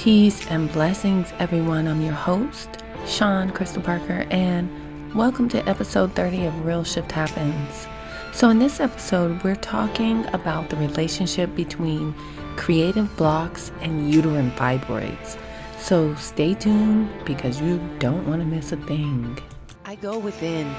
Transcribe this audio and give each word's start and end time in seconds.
Peace 0.00 0.46
and 0.46 0.72
blessings, 0.72 1.30
everyone. 1.38 1.86
I'm 1.86 2.00
your 2.00 2.14
host, 2.14 2.70
Sean 3.04 3.50
Crystal 3.50 3.82
Parker, 3.82 4.26
and 4.30 5.14
welcome 5.14 5.46
to 5.50 5.68
episode 5.68 6.14
30 6.14 6.46
of 6.46 6.64
Real 6.64 6.82
Shift 6.84 7.12
Happens. 7.12 7.86
So, 8.32 8.48
in 8.48 8.58
this 8.58 8.80
episode, 8.80 9.44
we're 9.44 9.56
talking 9.56 10.24
about 10.28 10.70
the 10.70 10.76
relationship 10.76 11.54
between 11.54 12.14
creative 12.56 13.14
blocks 13.18 13.72
and 13.82 14.10
uterine 14.10 14.52
fibroids. 14.52 15.36
So, 15.78 16.14
stay 16.14 16.54
tuned 16.54 17.10
because 17.26 17.60
you 17.60 17.78
don't 17.98 18.26
want 18.26 18.40
to 18.40 18.46
miss 18.46 18.72
a 18.72 18.78
thing. 18.78 19.36
I 19.84 19.96
go 19.96 20.18
within, 20.18 20.74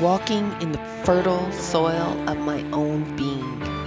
walking 0.00 0.54
in 0.62 0.70
the 0.70 0.78
fertile 1.02 1.50
soil 1.50 2.16
of 2.30 2.38
my 2.38 2.62
own 2.70 3.16
being. 3.16 3.77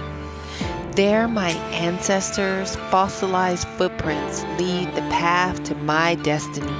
There, 0.94 1.26
my 1.26 1.52
ancestors' 1.72 2.76
fossilized 2.76 3.66
footprints 3.66 4.42
lead 4.58 4.94
the 4.94 5.00
path 5.00 5.62
to 5.64 5.74
my 5.74 6.16
destiny, 6.16 6.76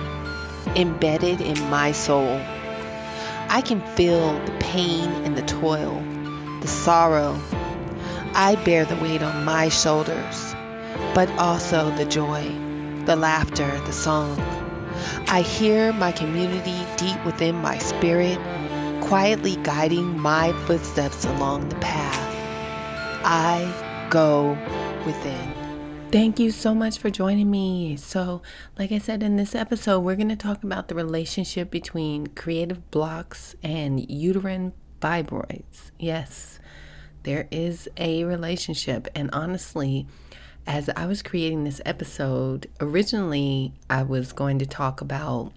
embedded 0.76 1.40
in 1.40 1.58
my 1.70 1.92
soul. 1.92 2.38
I 3.48 3.62
can 3.64 3.80
feel 3.96 4.34
the 4.44 4.52
pain 4.60 5.08
and 5.24 5.34
the 5.34 5.40
toil, 5.40 6.04
the 6.60 6.68
sorrow. 6.68 7.40
I 8.34 8.56
bear 8.66 8.84
the 8.84 8.96
weight 8.96 9.22
on 9.22 9.46
my 9.46 9.70
shoulders, 9.70 10.54
but 11.14 11.30
also 11.38 11.88
the 11.96 12.04
joy, 12.04 12.42
the 13.06 13.16
laughter, 13.16 13.80
the 13.86 13.94
song. 13.94 14.38
I 15.28 15.40
hear 15.40 15.90
my 15.94 16.12
community 16.12 16.86
deep 16.98 17.24
within 17.24 17.54
my 17.54 17.78
spirit, 17.78 18.38
quietly 19.00 19.56
guiding 19.62 20.20
my 20.20 20.52
footsteps 20.66 21.24
along 21.24 21.70
the 21.70 21.76
path. 21.76 22.18
I 23.24 23.81
go 24.12 24.58
within. 25.06 25.54
Thank 26.10 26.38
you 26.38 26.50
so 26.50 26.74
much 26.74 26.98
for 26.98 27.08
joining 27.08 27.50
me. 27.50 27.96
So, 27.96 28.42
like 28.78 28.92
I 28.92 28.98
said 28.98 29.22
in 29.22 29.36
this 29.36 29.54
episode, 29.54 30.00
we're 30.00 30.16
going 30.16 30.28
to 30.28 30.36
talk 30.36 30.62
about 30.62 30.88
the 30.88 30.94
relationship 30.94 31.70
between 31.70 32.26
creative 32.26 32.90
blocks 32.90 33.56
and 33.62 34.10
uterine 34.10 34.74
fibroids. 35.00 35.92
Yes, 35.98 36.60
there 37.22 37.48
is 37.50 37.88
a 37.96 38.24
relationship. 38.24 39.08
And 39.14 39.30
honestly, 39.32 40.06
as 40.66 40.90
I 40.90 41.06
was 41.06 41.22
creating 41.22 41.64
this 41.64 41.80
episode, 41.86 42.66
originally 42.80 43.72
I 43.88 44.02
was 44.02 44.34
going 44.34 44.58
to 44.58 44.66
talk 44.66 45.00
about 45.00 45.54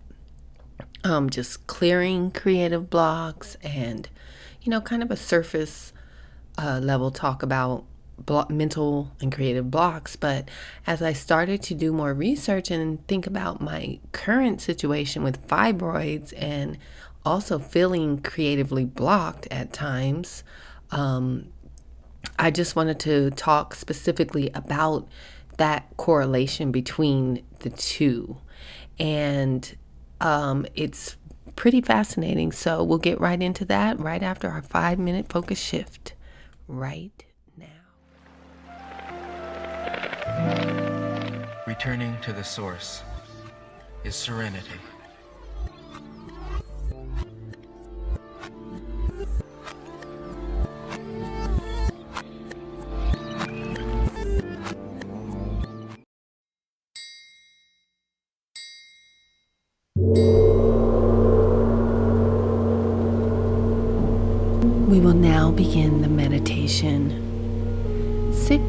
um, 1.03 1.30
just 1.30 1.67
clearing 1.67 2.31
creative 2.31 2.89
blocks 2.89 3.58
and, 3.61 4.08
you 4.61 4.69
know, 4.69 4.80
kind 4.80 5.03
of 5.03 5.11
a 5.11 5.17
surface 5.17 5.91
uh, 6.58 6.80
level 6.81 7.11
talk 7.11 7.43
about 7.43 7.83
blo- 8.17 8.47
mental 8.49 9.11
and 9.21 9.31
creative 9.31 9.69
blocks. 9.69 10.16
But 10.16 10.49
as 10.85 11.02
I 11.02 11.13
started 11.13 11.61
to 11.63 11.73
do 11.73 11.91
more 11.91 12.13
research 12.13 12.71
and 12.71 13.05
think 13.08 13.27
about 13.27 13.61
my 13.61 13.99
current 14.11 14.61
situation 14.61 15.23
with 15.23 15.47
fibroids 15.47 16.33
and 16.38 16.77
also 17.25 17.59
feeling 17.59 18.19
creatively 18.19 18.86
blocked 18.86 19.47
at 19.52 19.73
times, 19.73 20.43
um, 20.91 21.52
I 22.38 22.52
just 22.52 22.75
wanted 22.75 22.99
to 23.02 23.31
talk 23.31 23.75
specifically 23.75 24.52
about 24.53 25.08
that 25.58 25.95
correlation 25.97 26.71
between 26.71 27.43
the 27.59 27.69
two. 27.69 28.38
And 28.99 29.75
um, 30.21 30.66
it's 30.75 31.17
pretty 31.55 31.81
fascinating. 31.81 32.52
So 32.52 32.83
we'll 32.83 32.97
get 32.97 33.19
right 33.19 33.41
into 33.41 33.66
that 33.66 33.99
right 33.99 34.21
after 34.21 34.49
our 34.49 34.61
five 34.61 34.99
minute 34.99 35.30
focus 35.30 35.59
shift. 35.59 36.13
Right 36.67 37.24
Returning 41.67 42.17
to 42.21 42.33
the 42.33 42.43
source 42.43 43.01
is 44.03 44.15
serenity. 44.15 44.79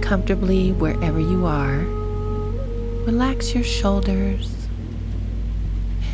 Comfortably 0.07 0.71
wherever 0.71 1.19
you 1.19 1.45
are. 1.47 1.79
Relax 3.07 3.53
your 3.57 3.65
shoulders 3.65 4.69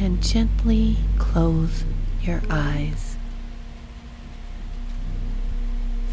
and 0.01 0.23
gently 0.23 0.97
close 1.19 1.85
your 2.23 2.41
eyes. 2.49 3.17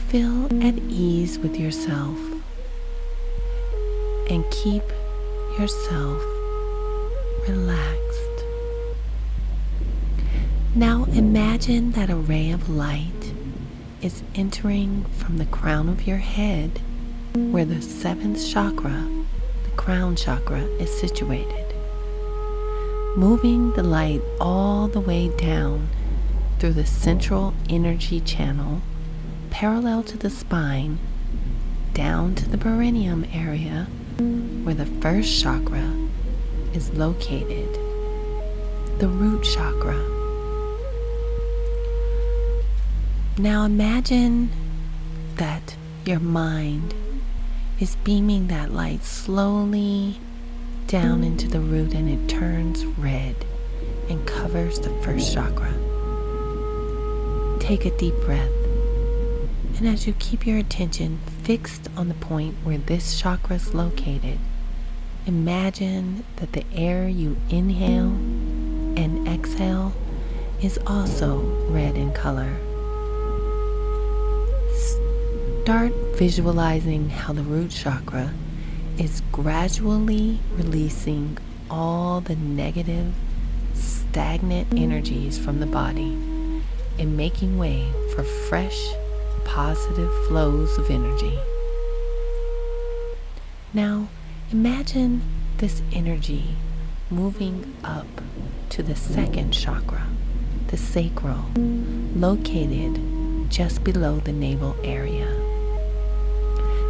Feel 0.10 0.48
at 0.62 0.78
ease 0.90 1.40
with 1.40 1.56
yourself 1.56 2.20
and 4.30 4.44
keep 4.52 4.84
yourself 5.58 6.22
relaxed. 7.48 8.44
Now 10.76 11.06
imagine 11.14 11.94
that 11.94 12.10
a 12.10 12.18
ray 12.18 12.52
of 12.52 12.70
light 12.70 13.34
is 14.02 14.22
entering 14.36 15.06
from 15.18 15.38
the 15.38 15.46
crown 15.46 15.88
of 15.88 16.06
your 16.06 16.18
head 16.18 16.82
where 17.36 17.66
the 17.66 17.82
seventh 17.82 18.44
chakra, 18.48 19.08
the 19.64 19.70
crown 19.78 20.16
chakra, 20.16 20.62
is 20.80 21.00
situated. 21.00 21.66
Moving 23.16 23.72
the 23.74 23.84
light 23.84 24.22
all 24.40 24.88
the 24.88 25.00
way 25.00 25.30
down 25.38 25.90
through 26.60 26.74
the 26.74 26.86
central 26.86 27.54
energy 27.70 28.20
channel, 28.22 28.82
parallel 29.50 30.04
to 30.04 30.18
the 30.18 30.30
spine, 30.30 31.00
down 31.94 32.36
to 32.36 32.50
the 32.50 32.58
perineum 32.58 33.26
area 33.34 33.88
where 34.64 34.76
the 34.76 34.86
first 34.86 35.42
chakra 35.42 35.94
is 36.74 36.92
located, 36.94 37.74
the 39.00 39.08
root 39.08 39.44
chakra. 39.44 39.98
Now 43.38 43.64
imagine 43.66 44.52
that 45.36 45.76
your 46.06 46.20
mind 46.20 46.94
is 47.80 47.96
beaming 47.98 48.48
that 48.48 48.72
light 48.74 49.04
slowly 49.04 50.20
down 50.88 51.24
into 51.24 51.48
the 51.48 51.60
root 51.60 51.94
and 51.94 52.10
it 52.10 52.28
turns 52.28 52.86
red 52.86 53.36
and 54.10 54.26
covers 54.28 54.80
the 54.80 54.90
first 55.02 55.34
chakra. 55.34 55.74
Take 57.60 57.86
a 57.86 57.98
deep 57.98 58.16
breath. 58.22 58.52
And 59.78 59.88
as 59.88 60.08
you 60.08 60.14
keep 60.20 60.46
your 60.46 60.58
attention 60.58 61.20
fixed 61.44 61.88
on 61.96 62.10
the 62.10 62.16
point 62.16 62.56
where 62.64 62.78
this 62.78 63.20
chakra 63.20 63.56
is 63.56 63.74
located, 63.74 64.40
imagine 65.26 66.26
that 66.38 66.54
the 66.54 66.66
air 66.74 67.08
you 67.08 67.38
inhale 67.50 68.12
and 68.98 69.28
exhale 69.28 69.94
is 70.62 70.78
also 70.86 71.40
red 71.70 71.96
in 71.96 72.12
color 72.12 72.58
start 75.70 75.94
visualizing 76.20 77.08
how 77.10 77.32
the 77.32 77.42
root 77.42 77.72
chakra 77.72 78.34
is 78.98 79.22
gradually 79.32 80.38
releasing 80.58 81.38
all 81.72 82.20
the 82.20 82.36
negative, 82.36 83.14
stagnant 83.74 84.68
energies 84.78 85.40
from 85.40 85.62
the 85.62 85.66
body 85.66 86.12
and 87.00 87.16
making 87.16 87.58
way 87.58 87.90
for 88.14 88.26
fresh, 88.26 88.90
positive 89.46 90.14
flows 90.28 90.78
of 90.78 90.92
energy. 90.92 91.40
Now, 93.74 94.10
imagine 94.52 95.22
this 95.60 95.82
energy 95.94 96.58
moving 97.10 97.78
up 97.82 98.08
to 98.72 98.84
the 98.84 98.98
second 98.98 99.52
chakra, 99.52 100.06
the 100.68 100.76
sacral, 100.76 101.46
located 101.56 103.00
just 103.50 103.86
below 103.86 104.20
the 104.20 104.34
navel 104.34 104.76
area. 104.84 105.39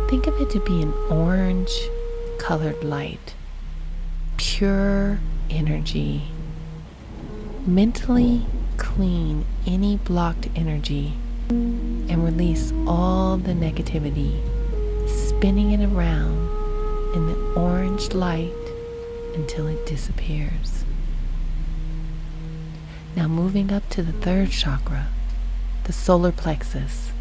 Think 0.10 0.26
of 0.26 0.42
it 0.42 0.50
to 0.50 0.60
be 0.62 0.82
an 0.82 0.92
orange 1.12 1.88
colored 2.40 2.84
light, 2.84 3.36
pure 4.38 5.20
energy. 5.52 6.24
Mentally 7.68 8.48
clean 8.78 9.46
any 9.68 9.98
blocked 9.98 10.50
energy 10.56 11.14
and 11.50 12.26
release 12.26 12.74
all 12.88 13.38
the 13.38 13.54
negativity, 13.54 14.42
spinning 15.08 15.74
it 15.74 15.86
around 15.86 16.40
in 17.14 17.28
the 17.28 17.54
orange 17.54 18.12
light 18.12 18.52
until 19.36 19.68
it 19.68 19.86
disappears. 19.86 20.86
Now, 23.16 23.28
moving 23.28 23.72
up 23.72 23.88
to 23.90 24.02
the 24.02 24.14
third 24.14 24.50
chakra, 24.50 25.10
the 25.84 25.94
solar 25.94 26.32
plexus 26.32 27.12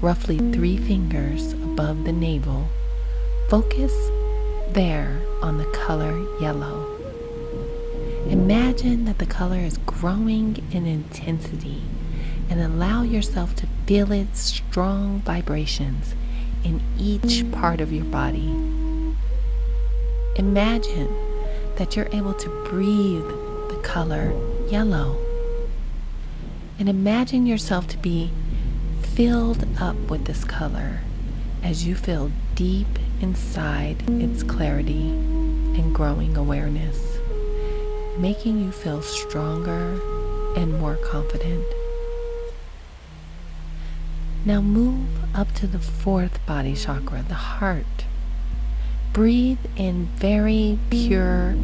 roughly 0.00 0.38
three 0.52 0.76
fingers 0.76 1.52
above 1.52 2.04
the 2.04 2.12
navel, 2.12 2.68
focus 3.48 3.92
there 4.72 5.20
on 5.42 5.58
the 5.58 5.64
color 5.66 6.18
yellow. 6.40 6.90
Imagine 8.28 9.04
that 9.04 9.18
the 9.18 9.26
color 9.26 9.58
is 9.58 9.78
growing 9.78 10.56
in 10.72 10.86
intensity 10.86 11.82
and 12.48 12.60
allow 12.60 13.02
yourself 13.02 13.54
to 13.56 13.66
feel 13.86 14.12
its 14.12 14.40
strong 14.40 15.20
vibrations 15.20 16.14
in 16.64 16.80
each 16.98 17.50
part 17.52 17.80
of 17.80 17.92
your 17.92 18.04
body. 18.04 18.54
Imagine 20.36 21.14
that 21.76 21.94
you're 21.94 22.08
able 22.12 22.34
to 22.34 22.48
breathe 22.64 23.26
the 23.68 23.80
color 23.82 24.32
yellow. 24.68 25.16
And 26.78 26.88
imagine 26.88 27.46
yourself 27.46 27.86
to 27.88 27.98
be 27.98 28.30
filled 29.14 29.64
up 29.80 29.94
with 30.10 30.24
this 30.24 30.42
color 30.42 30.98
as 31.62 31.86
you 31.86 31.94
feel 31.94 32.32
deep 32.56 32.88
inside 33.20 34.02
its 34.08 34.42
clarity 34.42 35.08
and 35.08 35.94
growing 35.94 36.36
awareness, 36.36 37.18
making 38.18 38.60
you 38.60 38.72
feel 38.72 39.00
stronger 39.02 40.00
and 40.56 40.80
more 40.80 40.96
confident. 40.96 41.64
Now 44.44 44.60
move 44.60 45.06
up 45.32 45.52
to 45.54 45.68
the 45.68 45.78
fourth 45.78 46.44
body 46.44 46.74
chakra, 46.74 47.24
the 47.28 47.34
heart. 47.34 48.06
Breathe 49.12 49.64
in 49.76 50.06
very 50.16 50.76
pure 50.90 51.54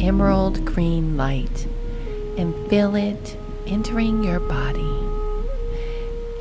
emerald 0.00 0.64
green 0.64 1.16
light 1.16 1.68
and 2.36 2.68
feel 2.68 2.96
it 2.96 3.36
entering 3.64 4.24
your 4.24 4.40
body. 4.40 4.95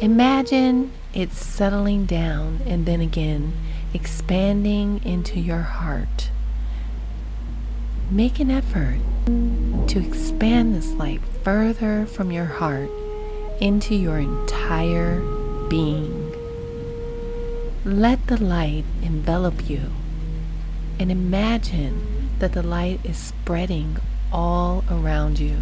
Imagine 0.02 0.92
it 1.14 1.32
settling 1.32 2.06
down 2.06 2.60
and 2.66 2.86
then 2.86 3.00
again 3.00 3.54
expanding 3.94 5.02
into 5.06 5.40
your 5.40 5.62
heart. 5.62 6.30
Make 8.12 8.42
an 8.42 8.52
effort 8.52 9.00
to 9.88 10.00
expand 10.06 10.76
this 10.76 10.92
light 10.92 11.22
further 11.46 12.06
from 12.08 12.30
your 12.30 12.46
heart 12.46 12.90
into 13.62 13.96
your 13.96 14.20
entire 14.20 15.22
being. 15.70 16.34
Let 17.86 18.28
the 18.28 18.44
light 18.44 18.84
envelop 19.02 19.70
you 19.70 19.92
and 21.00 21.10
imagine 21.10 22.32
that 22.40 22.52
the 22.52 22.64
light 22.64 23.00
is 23.06 23.18
spreading 23.18 23.96
all 24.34 24.84
around 24.92 25.40
you 25.40 25.56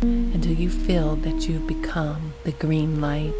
until 0.00 0.54
you 0.54 0.70
feel 0.70 1.14
that 1.16 1.48
you've 1.48 1.68
become 1.68 2.32
the 2.42 2.52
green 2.52 3.00
light. 3.00 3.32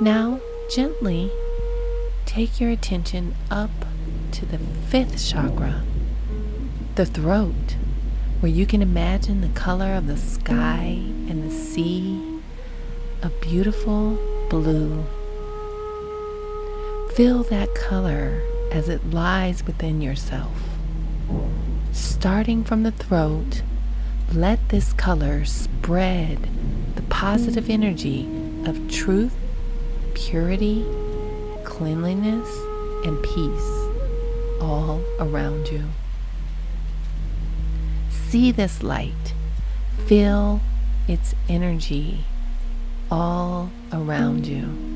Now, 0.00 0.40
gently 0.70 1.30
take 2.24 2.58
your 2.58 2.70
attention 2.70 3.34
up 3.50 3.70
to 4.32 4.46
the 4.46 4.56
fifth 4.88 5.22
chakra, 5.22 5.82
the 6.94 7.04
throat, 7.04 7.76
where 8.40 8.50
you 8.50 8.64
can 8.64 8.80
imagine 8.80 9.42
the 9.42 9.48
color 9.48 9.92
of 9.92 10.06
the 10.06 10.16
sky 10.16 10.96
and 11.28 11.44
the 11.44 11.54
sea, 11.54 12.40
a 13.22 13.28
beautiful 13.28 14.18
blue. 14.48 15.04
Feel 17.14 17.42
that 17.44 17.74
color 17.74 18.40
as 18.72 18.88
it 18.88 19.10
lies 19.10 19.66
within 19.66 20.00
yourself. 20.00 20.56
Starting 21.92 22.64
from 22.64 22.84
the 22.84 22.92
throat, 22.92 23.60
let 24.32 24.70
this 24.70 24.94
color 24.94 25.44
spread 25.44 26.48
the 26.94 27.02
positive 27.02 27.68
energy 27.68 28.26
of 28.64 28.90
truth, 28.90 29.36
purity, 30.20 30.84
cleanliness, 31.64 32.48
and 33.04 33.22
peace 33.22 33.70
all 34.60 35.02
around 35.18 35.68
you. 35.68 35.84
See 38.10 38.52
this 38.52 38.82
light, 38.82 39.34
feel 40.06 40.60
its 41.08 41.34
energy 41.48 42.24
all 43.10 43.70
around 43.92 44.46
you. 44.46 44.90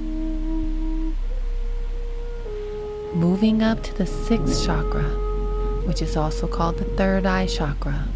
moving 3.15 3.63
up 3.63 3.81
to 3.81 3.95
the 3.95 4.07
sixth 4.07 4.67
chakra, 4.67 5.05
which 5.87 6.03
is 6.03 6.17
also 6.17 6.49
called 6.49 6.77
the 6.79 6.85
third 6.97 7.25
eye 7.25 7.47
chakra, 7.47 8.09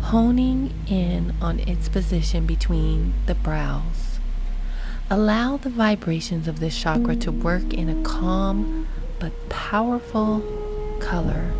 honing 0.00 0.74
in 0.88 1.32
on 1.40 1.60
its 1.60 1.88
position 1.88 2.44
between 2.44 3.14
the 3.26 3.34
brows. 3.36 4.11
Allow 5.12 5.58
the 5.58 5.68
vibrations 5.68 6.48
of 6.48 6.58
this 6.58 6.74
chakra 6.74 7.14
to 7.16 7.30
work 7.30 7.74
in 7.74 7.90
a 7.90 8.02
calm 8.02 8.88
but 9.20 9.50
powerful 9.50 10.40
color, 11.00 11.52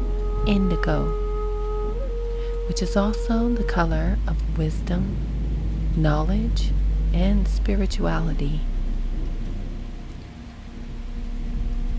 indigo, 0.47 1.05
which 2.67 2.81
is 2.81 2.97
also 2.97 3.51
the 3.51 3.63
color 3.65 4.17
of 4.27 4.57
wisdom, 4.57 5.19
knowledge, 5.95 6.71
and 7.13 7.47
spirituality. 7.47 8.63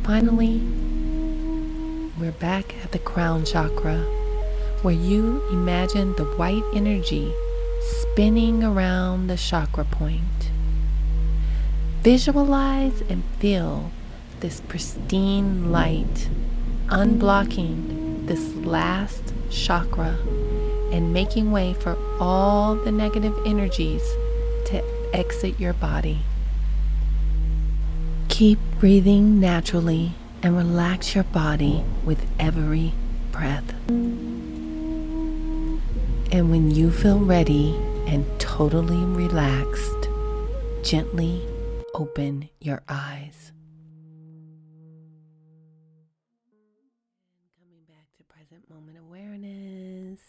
Finally, 0.02 0.60
we're 2.20 2.32
back 2.32 2.74
at 2.84 2.94
the 2.94 2.98
crown 2.98 3.46
chakra 3.46 4.00
where 4.82 4.96
you 4.96 5.48
imagine 5.52 6.16
the 6.16 6.26
white 6.26 6.64
energy 6.74 7.32
spinning 7.80 8.64
around 8.64 9.28
the 9.28 9.38
chakra 9.38 9.86
point. 9.86 10.50
Visualize 12.04 13.00
and 13.08 13.24
feel 13.40 13.90
this 14.42 14.60
pristine 14.68 15.72
light 15.72 16.28
unblocking 16.88 18.28
this 18.28 18.54
last 18.56 19.34
chakra 19.50 20.18
and 20.92 21.14
making 21.14 21.54
way 21.54 21.74
for 21.74 21.98
all 22.20 22.76
the 22.76 22.92
negative 22.92 23.34
energies 23.46 24.04
to 24.66 24.84
exit 25.14 25.58
your 25.58 25.72
body. 25.72 26.20
Keep 28.28 28.60
breathing 28.82 29.40
naturally 29.40 30.12
and 30.42 30.58
relax 30.58 31.16
your 31.16 31.24
body 31.24 31.86
with 32.04 32.30
every 32.38 32.92
breath. 33.32 33.74
And 36.34 36.52
when 36.52 36.70
you 36.70 36.92
feel 36.92 37.20
ready 37.20 37.78
and 38.08 38.26
totally 38.42 39.06
relaxed, 39.06 40.10
gently 40.84 41.48
open 41.94 42.50
your 42.60 42.81
eyes. 42.90 43.51
Coming 47.60 47.84
back 47.88 48.07
to 48.18 48.24
present 48.24 48.69
moment 48.69 48.98
awareness 48.98 50.20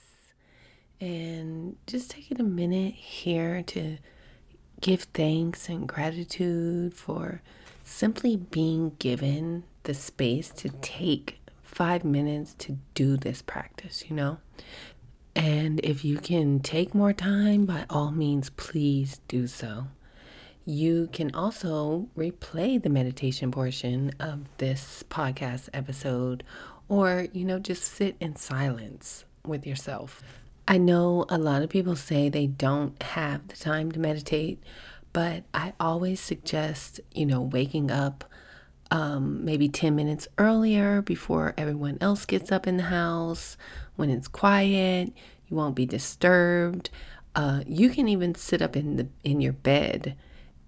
and 1.01 1.77
just 1.87 2.11
taking 2.11 2.41
a 2.41 2.45
minute 2.45 2.95
here 2.95 3.63
to 3.63 3.99
give 4.81 5.05
thanks 5.15 5.69
and 5.69 5.89
gratitude 5.89 6.95
for 6.95 7.41
simply 7.83 8.37
being 8.37 8.97
given 8.99 9.65
the 9.85 9.95
space 9.95 10.51
to 10.51 10.69
take 10.69 11.41
five 11.63 12.05
minutes 12.05 12.55
to 12.55 12.79
do 12.95 13.17
this 13.17 13.43
practice, 13.43 14.05
you 14.09 14.17
know? 14.17 14.39
And 15.35 15.81
if 15.83 16.05
you 16.05 16.19
can 16.19 16.61
take 16.61 16.95
more 16.95 17.13
time, 17.13 17.67
by 17.67 17.87
all 17.91 18.11
means, 18.13 18.51
please 18.51 19.21
do 19.27 19.47
so. 19.47 19.89
You 20.67 21.11
can 21.13 21.35
also 21.35 22.09
replay 22.17 22.83
the 22.83 22.89
meditation 22.89 23.51
portion 23.51 24.13
of 24.19 24.45
this 24.57 25.05
podcast 25.11 25.69
episode 25.75 26.43
or, 26.89 27.27
you 27.33 27.45
know, 27.45 27.59
just 27.59 27.83
sit 27.83 28.17
in 28.19 28.37
silence 28.37 29.27
with 29.47 29.67
yourself. 29.67 30.23
I 30.67 30.79
know 30.79 31.27
a 31.29 31.37
lot 31.37 31.63
of 31.63 31.69
people 31.69 31.97
say 31.97 32.31
they 32.31 32.47
don't 32.47 33.01
have 33.03 33.47
the 33.49 33.57
time 33.57 33.93
to 33.93 34.01
meditate, 34.01 34.63
but 35.13 35.45
I 35.53 35.75
always 35.79 36.19
suggest, 36.21 36.99
you 37.13 37.27
know, 37.27 37.43
waking 37.43 37.91
up 37.91 38.25
um, 38.91 39.45
maybe 39.45 39.69
10 39.69 39.95
minutes 39.95 40.29
earlier 40.39 41.03
before 41.03 41.53
everyone 41.59 41.99
else 42.01 42.25
gets 42.25 42.51
up 42.51 42.67
in 42.67 42.79
the 42.79 42.85
house 42.85 43.59
when 43.97 44.09
it's 44.09 44.29
quiet. 44.29 45.13
You 45.49 45.57
won't 45.59 45.77
be 45.77 45.85
disturbed. 45.85 46.89
Uh, 47.35 47.63
you 47.67 47.91
can 47.91 48.09
even 48.09 48.35
sit 48.35 48.63
up 48.63 48.77
in 48.77 48.97
the 48.97 49.09
in 49.23 49.43
your 49.43 49.53
bed 49.53 50.17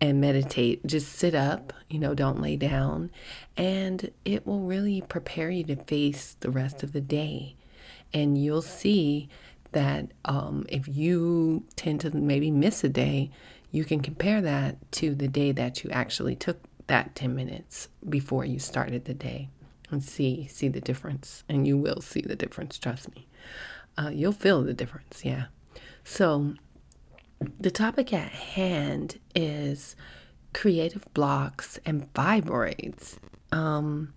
and 0.01 0.21
meditate. 0.21 0.87
Just 0.87 1.13
sit 1.13 1.35
up, 1.35 1.73
you 1.89 1.99
know, 1.99 2.15
don't 2.15 2.41
lay 2.41 2.57
down, 2.57 3.11
and 3.57 4.11
it 4.25 4.47
will 4.47 4.61
really 4.61 5.01
prepare 5.01 5.51
you 5.51 5.65
to 5.65 5.77
face 5.77 6.37
the 6.41 6.51
rest 6.51 6.83
of 6.83 6.93
the 6.93 7.01
day. 7.01 7.57
And 8.13 8.39
you'll 8.39 8.63
see 8.63 9.29
that 9.73 10.13
um, 10.25 10.65
if 10.69 10.89
you 10.89 11.65
tend 11.77 12.01
to 12.01 12.11
maybe 12.11 12.51
miss 12.51 12.85
a 12.85 12.89
day, 12.89 13.31
you 13.71 13.85
can 13.85 14.01
compare 14.01 14.41
that 14.41 14.91
to 14.93 15.15
the 15.15 15.29
day 15.29 15.53
that 15.53 15.85
you 15.85 15.91
actually 15.91 16.35
took 16.35 16.59
that 16.87 17.15
10 17.15 17.35
minutes 17.35 17.89
before 18.09 18.45
you 18.45 18.59
started 18.59 19.05
the 19.05 19.15
day 19.15 19.49
and 19.91 20.03
see 20.03 20.47
see 20.47 20.69
the 20.69 20.81
difference 20.81 21.45
and 21.49 21.67
you 21.67 21.77
will 21.77 22.01
see 22.01 22.21
the 22.21 22.37
difference 22.37 22.79
trust 22.79 23.15
me 23.15 23.27
uh, 23.99 24.11
you'll 24.13 24.33
feel 24.33 24.63
the 24.63 24.75
difference 24.75 25.25
yeah 25.25 25.47
so 26.05 26.55
the 27.59 27.71
topic 27.71 28.13
at 28.13 28.31
hand 28.31 29.21
is 29.35 29.97
creative 30.53 31.05
blocks 31.13 31.79
and 31.85 32.13
fibroids 32.15 33.19
um, 33.53 34.13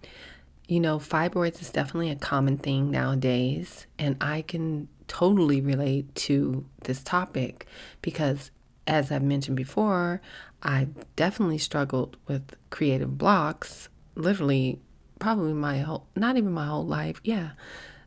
you 0.67 0.79
know, 0.79 0.99
fibroids 0.99 1.61
is 1.61 1.71
definitely 1.71 2.11
a 2.11 2.15
common 2.15 2.57
thing 2.57 2.91
nowadays, 2.91 3.87
and 3.97 4.15
I 4.21 4.43
can 4.43 4.87
totally 5.07 5.61
relate 5.61 6.13
to 6.13 6.65
this 6.83 7.03
topic 7.03 7.65
because, 8.01 8.51
as 8.85 9.11
I've 9.11 9.23
mentioned 9.23 9.57
before, 9.57 10.21
I've 10.61 10.93
definitely 11.15 11.57
struggled 11.57 12.17
with 12.27 12.53
creative 12.69 13.17
blocks, 13.17 13.89
literally, 14.15 14.79
probably 15.17 15.53
my 15.53 15.79
whole, 15.79 16.07
not 16.15 16.37
even 16.37 16.51
my 16.51 16.67
whole 16.67 16.85
life, 16.85 17.19
yeah, 17.23 17.51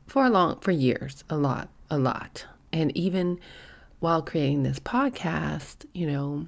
for 0.06 0.24
a 0.24 0.30
long, 0.30 0.60
for 0.60 0.70
years, 0.70 1.24
a 1.28 1.36
lot, 1.36 1.68
a 1.90 1.98
lot. 1.98 2.46
And 2.72 2.96
even 2.96 3.40
while 4.02 4.20
creating 4.20 4.64
this 4.64 4.80
podcast, 4.80 5.86
you 5.92 6.04
know, 6.04 6.44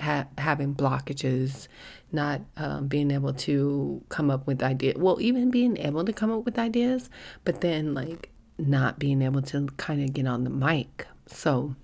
ha- 0.00 0.26
having 0.38 0.74
blockages, 0.74 1.68
not 2.10 2.40
um, 2.56 2.88
being 2.88 3.10
able 3.10 3.34
to 3.34 4.02
come 4.08 4.30
up 4.30 4.46
with 4.46 4.62
ideas. 4.62 4.96
Well, 4.96 5.20
even 5.20 5.50
being 5.50 5.76
able 5.76 6.06
to 6.06 6.14
come 6.14 6.32
up 6.32 6.46
with 6.46 6.58
ideas, 6.58 7.10
but 7.44 7.60
then 7.60 7.92
like 7.92 8.30
not 8.56 8.98
being 8.98 9.20
able 9.20 9.42
to 9.42 9.66
kind 9.76 10.02
of 10.02 10.14
get 10.14 10.26
on 10.26 10.44
the 10.44 10.50
mic. 10.50 11.06
So, 11.26 11.76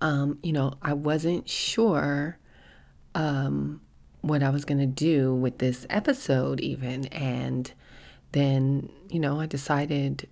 um, 0.00 0.40
you 0.42 0.52
know, 0.52 0.74
I 0.82 0.94
wasn't 0.94 1.48
sure 1.48 2.36
um, 3.14 3.80
what 4.22 4.42
I 4.42 4.50
was 4.50 4.64
going 4.64 4.80
to 4.80 4.86
do 4.86 5.36
with 5.36 5.58
this 5.58 5.86
episode, 5.88 6.58
even. 6.58 7.06
And 7.06 7.72
then, 8.32 8.90
you 9.08 9.20
know, 9.20 9.38
I 9.38 9.46
decided 9.46 10.28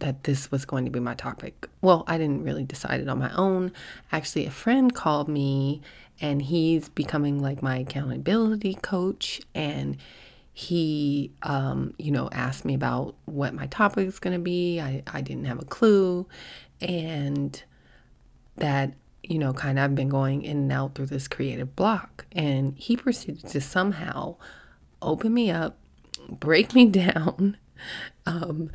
that 0.00 0.24
this 0.24 0.50
was 0.50 0.64
going 0.64 0.84
to 0.84 0.90
be 0.90 1.00
my 1.00 1.14
topic. 1.14 1.68
Well, 1.80 2.04
I 2.06 2.18
didn't 2.18 2.42
really 2.42 2.64
decide 2.64 3.00
it 3.00 3.08
on 3.08 3.18
my 3.18 3.32
own. 3.34 3.72
Actually, 4.12 4.46
a 4.46 4.50
friend 4.50 4.94
called 4.94 5.28
me 5.28 5.80
and 6.20 6.42
he's 6.42 6.88
becoming 6.88 7.40
like 7.40 7.62
my 7.62 7.78
accountability 7.78 8.74
coach 8.74 9.40
and 9.54 9.96
he 10.52 11.32
um, 11.42 11.94
you 11.98 12.10
know 12.10 12.28
asked 12.32 12.64
me 12.64 12.74
about 12.74 13.14
what 13.24 13.54
my 13.54 13.66
topic 13.66 14.06
is 14.06 14.18
going 14.18 14.36
to 14.36 14.42
be 14.42 14.80
I, 14.80 15.02
I 15.06 15.20
didn't 15.20 15.46
have 15.46 15.60
a 15.60 15.64
clue 15.64 16.26
and 16.80 17.62
that 18.56 18.92
you 19.22 19.38
know 19.38 19.52
kind 19.52 19.78
of 19.78 19.84
i've 19.84 19.94
been 19.94 20.08
going 20.08 20.42
in 20.42 20.58
and 20.58 20.72
out 20.72 20.94
through 20.94 21.06
this 21.06 21.28
creative 21.28 21.76
block 21.76 22.26
and 22.32 22.76
he 22.76 22.96
proceeded 22.96 23.46
to 23.48 23.60
somehow 23.60 24.36
open 25.00 25.32
me 25.32 25.50
up 25.50 25.78
break 26.28 26.74
me 26.74 26.86
down 26.90 27.56
um, 28.26 28.70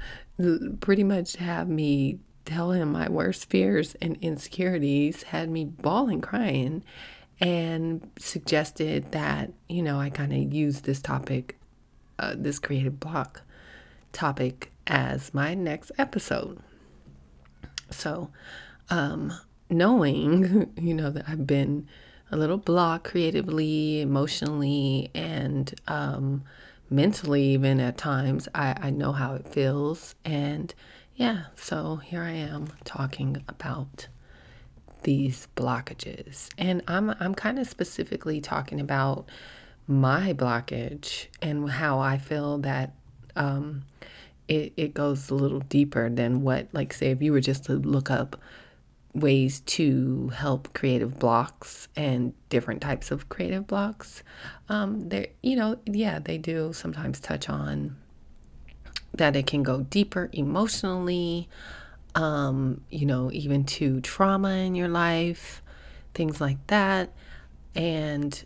pretty 0.79 1.03
much 1.03 1.35
have 1.37 1.67
me 1.69 2.19
tell 2.45 2.71
him 2.71 2.91
my 2.91 3.09
worst 3.09 3.49
fears 3.49 3.95
and 4.01 4.17
insecurities, 4.21 5.23
had 5.23 5.49
me 5.49 5.65
bawling, 5.65 6.21
crying, 6.21 6.83
and 7.39 8.09
suggested 8.17 9.11
that, 9.11 9.51
you 9.67 9.81
know, 9.81 9.99
I 9.99 10.09
kind 10.09 10.31
of 10.31 10.53
use 10.53 10.81
this 10.81 11.01
topic, 11.01 11.57
uh, 12.19 12.35
this 12.37 12.59
creative 12.59 12.99
block 12.99 13.41
topic, 14.13 14.71
as 14.87 15.33
my 15.33 15.55
next 15.55 15.91
episode. 15.97 16.59
So, 17.89 18.29
um, 18.89 19.33
knowing, 19.69 20.71
you 20.77 20.93
know, 20.93 21.09
that 21.09 21.25
I've 21.27 21.47
been 21.47 21.87
a 22.31 22.37
little 22.37 22.57
blocked 22.57 23.05
creatively, 23.05 24.01
emotionally, 24.01 25.09
and 25.13 25.73
um, 25.87 26.43
mentally, 26.89 27.43
even 27.43 27.79
at 27.79 27.97
times, 27.97 28.47
I, 28.53 28.75
I 28.79 28.89
know 28.89 29.11
how 29.11 29.35
it 29.35 29.47
feels. 29.47 30.15
And 30.23 30.73
yeah, 31.15 31.45
so 31.55 31.97
here 31.97 32.23
I 32.23 32.31
am 32.31 32.69
talking 32.83 33.43
about 33.47 34.07
these 35.03 35.47
blockages. 35.55 36.49
And 36.57 36.81
I'm 36.87 37.11
I'm 37.19 37.35
kind 37.35 37.59
of 37.59 37.67
specifically 37.67 38.41
talking 38.41 38.79
about 38.79 39.29
my 39.87 40.33
blockage 40.33 41.27
and 41.41 41.69
how 41.69 41.99
I 41.99 42.17
feel 42.17 42.57
that 42.59 42.93
um, 43.35 43.83
it, 44.47 44.73
it 44.77 44.93
goes 44.93 45.29
a 45.29 45.35
little 45.35 45.59
deeper 45.59 46.09
than 46.09 46.41
what, 46.41 46.67
like, 46.71 46.93
say, 46.93 47.11
if 47.11 47.21
you 47.21 47.31
were 47.31 47.41
just 47.41 47.65
to 47.65 47.73
look 47.73 48.09
up 48.09 48.39
ways 49.15 49.61
to 49.61 50.29
help 50.29 50.73
creative 50.73 51.17
blocks 51.17 51.87
and 51.95 52.33
different 52.49 52.81
types 52.81 53.11
of 53.11 53.29
creative 53.29 53.65
blocks. 53.65 54.21
Um, 54.67 55.07
there, 55.09 55.27
you 55.41 55.55
know, 55.55 55.79
yeah, 55.85 56.19
they 56.19 56.37
do 56.37 56.73
sometimes 56.73 57.19
touch 57.19 57.49
on 57.49 57.95
that 59.13 59.35
it 59.35 59.47
can 59.47 59.63
go 59.63 59.81
deeper 59.81 60.29
emotionally, 60.33 61.47
um, 62.13 62.81
you 62.89 63.05
know, 63.05 63.31
even 63.31 63.63
to 63.63 64.01
trauma 64.01 64.49
in 64.49 64.75
your 64.75 64.89
life, 64.89 65.61
things 66.13 66.41
like 66.41 66.65
that. 66.67 67.13
And 67.73 68.43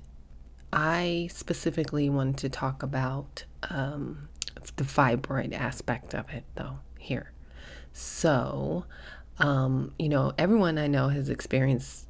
I 0.72 1.30
specifically 1.32 2.10
wanted 2.10 2.38
to 2.38 2.50
talk 2.50 2.84
about 2.84 3.46
um, 3.70 4.30
the 4.76 4.84
fibroid 4.84 5.54
aspect 5.54 6.14
of 6.14 6.30
it, 6.30 6.44
though, 6.56 6.80
here. 7.00 7.32
So, 7.92 8.86
um, 9.40 9.94
you 9.98 10.10
know, 10.10 10.34
everyone 10.38 10.78
I 10.78 10.88
know 10.88 11.10
has 11.10 11.30
experienced, 11.30 12.08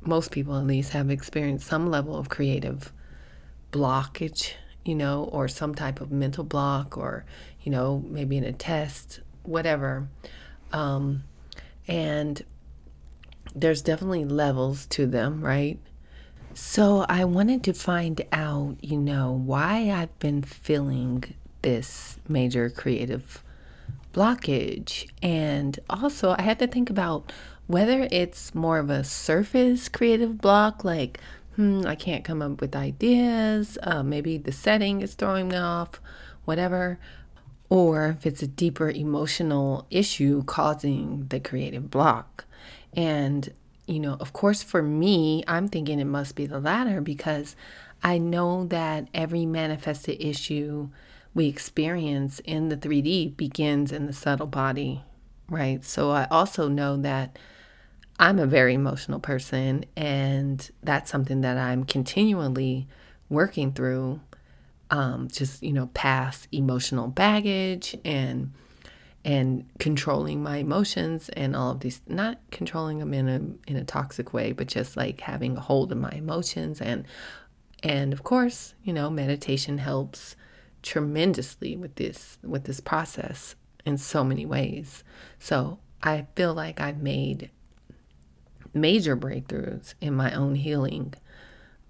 most 0.00 0.30
people 0.30 0.56
at 0.56 0.66
least 0.66 0.92
have 0.92 1.10
experienced 1.10 1.66
some 1.66 1.90
level 1.90 2.16
of 2.16 2.28
creative 2.28 2.92
blockage, 3.70 4.52
you 4.84 4.94
know, 4.94 5.24
or 5.24 5.46
some 5.46 5.74
type 5.74 6.00
of 6.00 6.10
mental 6.10 6.44
block, 6.44 6.96
or, 6.96 7.24
you 7.62 7.70
know, 7.70 8.02
maybe 8.08 8.36
in 8.36 8.44
a 8.44 8.52
test, 8.52 9.20
whatever. 9.42 10.08
Um, 10.72 11.24
and 11.86 12.42
there's 13.54 13.82
definitely 13.82 14.24
levels 14.24 14.86
to 14.86 15.06
them, 15.06 15.42
right? 15.42 15.78
So 16.54 17.04
I 17.08 17.24
wanted 17.24 17.62
to 17.64 17.74
find 17.74 18.22
out, 18.32 18.76
you 18.80 18.98
know, 18.98 19.32
why 19.32 19.90
I've 19.90 20.18
been 20.18 20.42
feeling 20.42 21.34
this 21.62 22.18
major 22.28 22.70
creative 22.70 23.44
blockage. 24.12 25.08
And 25.22 25.78
also, 25.88 26.34
I 26.38 26.42
had 26.42 26.58
to 26.58 26.66
think 26.66 26.90
about 26.90 27.32
whether 27.66 28.08
it's 28.10 28.54
more 28.54 28.78
of 28.78 28.90
a 28.90 29.04
surface 29.04 29.88
creative 29.88 30.38
block, 30.38 30.84
like, 30.84 31.20
hmm, 31.56 31.82
I 31.86 31.94
can't 31.94 32.24
come 32.24 32.42
up 32.42 32.60
with 32.60 32.74
ideas, 32.74 33.78
uh, 33.82 34.02
maybe 34.02 34.38
the 34.38 34.52
setting 34.52 35.02
is 35.02 35.14
throwing 35.14 35.48
me 35.48 35.56
off, 35.56 36.00
whatever, 36.44 36.98
or 37.68 38.08
if 38.08 38.26
it's 38.26 38.42
a 38.42 38.48
deeper 38.48 38.90
emotional 38.90 39.86
issue 39.90 40.42
causing 40.44 41.26
the 41.28 41.38
creative 41.38 41.90
block. 41.90 42.44
And, 42.92 43.52
you 43.86 44.00
know, 44.00 44.16
of 44.18 44.32
course, 44.32 44.62
for 44.62 44.82
me, 44.82 45.44
I'm 45.46 45.68
thinking 45.68 46.00
it 46.00 46.06
must 46.06 46.34
be 46.34 46.46
the 46.46 46.58
latter 46.58 47.00
because 47.00 47.54
I 48.02 48.18
know 48.18 48.64
that 48.66 49.08
every 49.14 49.46
manifested 49.46 50.20
issue 50.20 50.90
we 51.34 51.46
experience 51.46 52.40
in 52.40 52.68
the 52.68 52.76
3D 52.76 53.36
begins 53.36 53.92
in 53.92 54.06
the 54.06 54.12
subtle 54.12 54.46
body, 54.46 55.02
right? 55.48 55.84
So 55.84 56.10
I 56.10 56.26
also 56.30 56.68
know 56.68 56.96
that 56.98 57.38
I'm 58.18 58.38
a 58.38 58.46
very 58.46 58.74
emotional 58.74 59.20
person, 59.20 59.84
and 59.96 60.68
that's 60.82 61.10
something 61.10 61.40
that 61.40 61.56
I'm 61.56 61.84
continually 61.84 62.86
working 63.28 63.72
through. 63.72 64.20
Um, 64.90 65.28
just 65.28 65.62
you 65.62 65.72
know, 65.72 65.86
past 65.94 66.48
emotional 66.50 67.06
baggage 67.06 67.96
and 68.04 68.52
and 69.24 69.66
controlling 69.78 70.42
my 70.42 70.56
emotions 70.56 71.28
and 71.30 71.54
all 71.54 71.72
of 71.72 71.80
these 71.80 72.00
not 72.06 72.38
controlling 72.50 72.98
them 72.98 73.12
in 73.12 73.28
a 73.28 73.70
in 73.70 73.76
a 73.76 73.84
toxic 73.84 74.32
way 74.32 74.50
but 74.50 74.66
just 74.66 74.96
like 74.96 75.20
having 75.20 75.56
a 75.56 75.60
hold 75.60 75.92
of 75.92 75.98
my 75.98 76.10
emotions 76.12 76.80
and 76.80 77.04
and 77.82 78.14
of 78.14 78.24
course 78.24 78.74
you 78.82 78.92
know 78.92 79.10
meditation 79.10 79.76
helps 79.76 80.36
tremendously 80.82 81.76
with 81.76 81.96
this 81.96 82.38
with 82.42 82.64
this 82.64 82.80
process 82.80 83.54
in 83.84 83.98
so 83.98 84.24
many 84.24 84.46
ways. 84.46 85.04
So 85.38 85.78
I 86.02 86.26
feel 86.34 86.54
like 86.54 86.80
I've 86.80 87.02
made 87.02 87.50
major 88.72 89.16
breakthroughs 89.16 89.94
in 90.00 90.14
my 90.14 90.32
own 90.32 90.54
healing. 90.54 91.14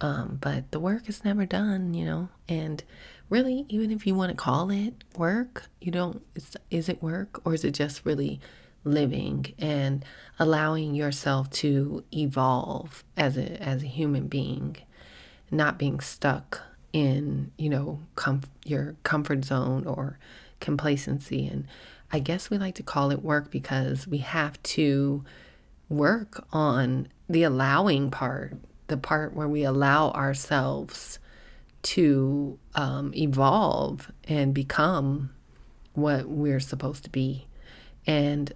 Um, 0.00 0.38
but 0.40 0.70
the 0.70 0.80
work 0.80 1.08
is 1.08 1.24
never 1.24 1.44
done, 1.44 1.92
you 1.92 2.06
know. 2.06 2.28
And 2.48 2.82
really, 3.28 3.66
even 3.68 3.90
if 3.90 4.06
you 4.06 4.14
want 4.14 4.30
to 4.30 4.36
call 4.36 4.70
it 4.70 5.04
work, 5.16 5.64
you 5.78 5.92
don't. 5.92 6.22
is 6.70 6.88
it 6.88 7.02
work 7.02 7.40
or 7.44 7.54
is 7.54 7.64
it 7.64 7.72
just 7.72 8.04
really 8.04 8.40
living 8.82 9.54
and 9.58 10.02
allowing 10.38 10.94
yourself 10.94 11.50
to 11.50 12.02
evolve 12.14 13.04
as 13.16 13.36
a 13.36 13.62
as 13.62 13.82
a 13.82 13.86
human 13.86 14.26
being, 14.26 14.76
not 15.50 15.78
being 15.78 16.00
stuck 16.00 16.62
in 16.92 17.50
you 17.56 17.68
know 17.68 18.00
your 18.64 18.96
comfort 19.02 19.44
zone 19.44 19.86
or 19.86 20.18
complacency. 20.60 21.46
And 21.46 21.66
i 22.12 22.18
guess 22.18 22.50
we 22.50 22.58
like 22.58 22.74
to 22.74 22.82
call 22.82 23.10
it 23.12 23.22
work 23.22 23.50
because 23.50 24.06
we 24.06 24.18
have 24.18 24.60
to 24.64 25.24
work 25.88 26.44
on 26.52 27.06
the 27.28 27.44
allowing 27.44 28.10
part 28.10 28.56
the 28.88 28.96
part 28.96 29.32
where 29.34 29.48
we 29.48 29.62
allow 29.62 30.10
ourselves 30.10 31.18
to 31.82 32.58
um, 32.74 33.14
evolve 33.14 34.10
and 34.24 34.52
become 34.52 35.30
what 35.94 36.26
we're 36.28 36.60
supposed 36.60 37.04
to 37.04 37.10
be. 37.10 37.46
And 38.06 38.52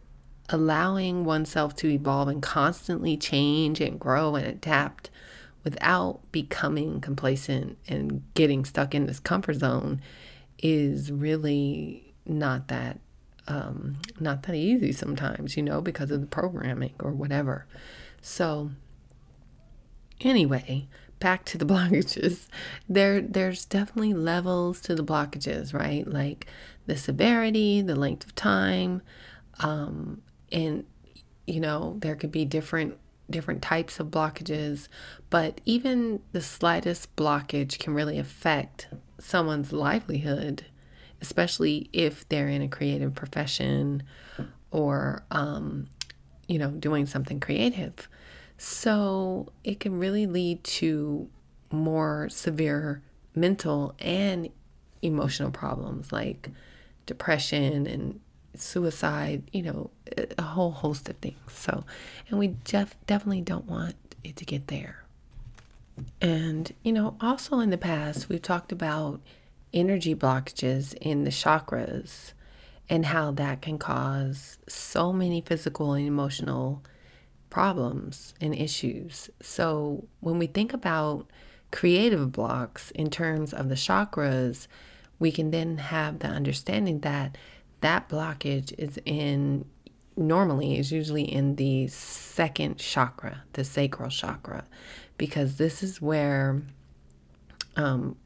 allowing 0.50 1.24
oneself 1.24 1.74
to 1.76 1.88
evolve 1.88 2.28
and 2.28 2.42
constantly 2.42 3.16
change 3.16 3.80
and 3.80 3.98
grow 3.98 4.34
and 4.34 4.46
adapt 4.46 5.08
without 5.64 6.20
becoming 6.30 7.00
complacent 7.00 7.78
and 7.88 8.22
getting 8.34 8.64
stuck 8.64 8.94
in 8.94 9.06
this 9.06 9.18
comfort 9.18 9.54
zone 9.54 10.00
is 10.58 11.10
really 11.10 12.14
not 12.26 12.68
that 12.68 13.00
um, 13.46 13.98
not 14.18 14.44
that 14.44 14.54
easy 14.54 14.92
sometimes, 14.92 15.56
you 15.56 15.62
know, 15.62 15.80
because 15.80 16.10
of 16.10 16.20
the 16.20 16.26
programming 16.26 16.94
or 16.98 17.12
whatever. 17.12 17.66
So 18.22 18.70
anyway, 20.20 20.88
back 21.18 21.44
to 21.46 21.58
the 21.58 21.66
blockages. 21.72 22.46
There 22.88 23.20
there's 23.20 23.64
definitely 23.64 24.14
levels 24.14 24.80
to 24.82 24.94
the 24.94 25.04
blockages, 25.04 25.74
right? 25.74 26.06
Like 26.06 26.46
the 26.86 26.96
severity, 26.96 27.80
the 27.80 27.96
length 27.96 28.26
of 28.26 28.34
time, 28.34 29.02
um, 29.60 30.22
and 30.52 30.84
you 31.46 31.60
know, 31.60 31.96
there 32.00 32.16
could 32.16 32.32
be 32.32 32.44
different 32.44 32.96
different 33.30 33.62
types 33.62 33.98
of 33.98 34.08
blockages, 34.08 34.88
but 35.30 35.60
even 35.64 36.20
the 36.32 36.42
slightest 36.42 37.14
blockage 37.16 37.78
can 37.78 37.94
really 37.94 38.18
affect 38.18 38.88
someone's 39.18 39.72
livelihood, 39.72 40.66
especially 41.20 41.88
if 41.92 42.28
they're 42.28 42.48
in 42.48 42.62
a 42.62 42.68
creative 42.68 43.14
profession 43.14 44.02
or, 44.70 45.24
um, 45.30 45.88
you 46.48 46.58
know, 46.58 46.70
doing 46.70 47.06
something 47.06 47.40
creative. 47.40 48.08
So 48.58 49.52
it 49.64 49.80
can 49.80 49.98
really 49.98 50.26
lead 50.26 50.62
to 50.64 51.28
more 51.70 52.28
severe 52.28 53.02
mental 53.34 53.94
and 53.98 54.48
emotional 55.02 55.50
problems 55.50 56.12
like 56.12 56.50
depression 57.06 57.86
and 57.86 58.20
suicide, 58.60 59.42
you 59.52 59.62
know, 59.62 59.90
a 60.38 60.42
whole 60.42 60.70
host 60.70 61.08
of 61.08 61.16
things. 61.16 61.36
So, 61.48 61.84
and 62.28 62.38
we 62.38 62.56
def- 62.64 62.96
definitely 63.06 63.42
don't 63.42 63.66
want 63.66 63.96
it 64.22 64.36
to 64.36 64.44
get 64.44 64.68
there. 64.68 65.04
And, 66.20 66.72
you 66.82 66.92
know, 66.92 67.16
also 67.20 67.60
in 67.60 67.70
the 67.70 67.78
past, 67.78 68.28
we've 68.28 68.42
talked 68.42 68.72
about 68.72 69.20
energy 69.72 70.14
blockages 70.14 70.94
in 71.00 71.24
the 71.24 71.30
chakras 71.30 72.32
and 72.88 73.06
how 73.06 73.30
that 73.32 73.62
can 73.62 73.78
cause 73.78 74.58
so 74.68 75.12
many 75.12 75.40
physical 75.40 75.92
and 75.94 76.06
emotional 76.06 76.82
problems 77.50 78.34
and 78.40 78.54
issues. 78.54 79.30
So, 79.40 80.06
when 80.20 80.38
we 80.38 80.46
think 80.46 80.72
about 80.72 81.28
creative 81.70 82.32
blocks 82.32 82.90
in 82.92 83.10
terms 83.10 83.52
of 83.52 83.68
the 83.68 83.74
chakras, 83.74 84.66
we 85.18 85.32
can 85.32 85.50
then 85.50 85.78
have 85.78 86.18
the 86.18 86.28
understanding 86.28 87.00
that 87.00 87.36
that 87.80 88.08
blockage 88.08 88.72
is 88.78 88.98
in 89.04 89.66
normally 90.16 90.78
is 90.78 90.92
usually 90.92 91.24
in 91.24 91.56
the 91.56 91.88
second 91.88 92.78
chakra, 92.78 93.42
the 93.54 93.64
sacral 93.64 94.10
chakra, 94.10 94.64
because 95.18 95.56
this 95.56 95.82
is 95.82 96.00
where 96.00 96.62
um, 97.76 98.16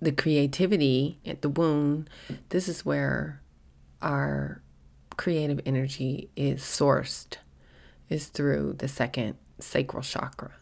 the 0.00 0.12
creativity 0.12 1.18
at 1.24 1.42
the 1.42 1.48
wound, 1.48 2.10
this 2.50 2.68
is 2.68 2.84
where 2.84 3.40
our 4.02 4.60
creative 5.16 5.60
energy 5.66 6.28
is 6.36 6.62
sourced, 6.62 7.36
is 8.08 8.26
through 8.26 8.74
the 8.78 8.88
second 8.88 9.36
sacral 9.58 10.02
chakra. 10.02 10.52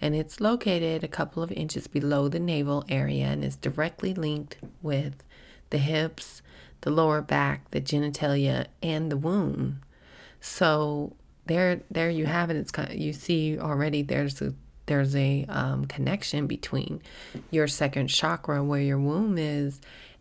And 0.00 0.14
it's 0.14 0.40
located 0.40 1.02
a 1.02 1.08
couple 1.08 1.42
of 1.42 1.50
inches 1.52 1.86
below 1.86 2.28
the 2.28 2.38
navel 2.38 2.84
area 2.88 3.26
and 3.26 3.42
is 3.44 3.56
directly 3.56 4.12
linked 4.12 4.58
with 4.82 5.22
the 5.70 5.78
hips, 5.78 6.42
the 6.86 6.92
lower 6.92 7.20
back, 7.20 7.68
the 7.72 7.80
genitalia, 7.80 8.66
and 8.80 9.10
the 9.10 9.16
womb. 9.16 9.80
So 10.40 11.16
there, 11.46 11.80
there 11.90 12.08
you 12.10 12.26
have 12.26 12.48
it. 12.48 12.56
It's 12.56 12.70
kind 12.70 12.88
of, 12.88 12.96
you 12.96 13.12
see 13.12 13.58
already. 13.58 14.02
There's 14.02 14.40
a 14.40 14.54
there's 14.86 15.16
a 15.16 15.44
um, 15.48 15.86
connection 15.86 16.46
between 16.46 17.02
your 17.50 17.66
second 17.66 18.06
chakra, 18.06 18.62
where 18.62 18.80
your 18.80 19.00
womb 19.00 19.36
is, 19.36 19.80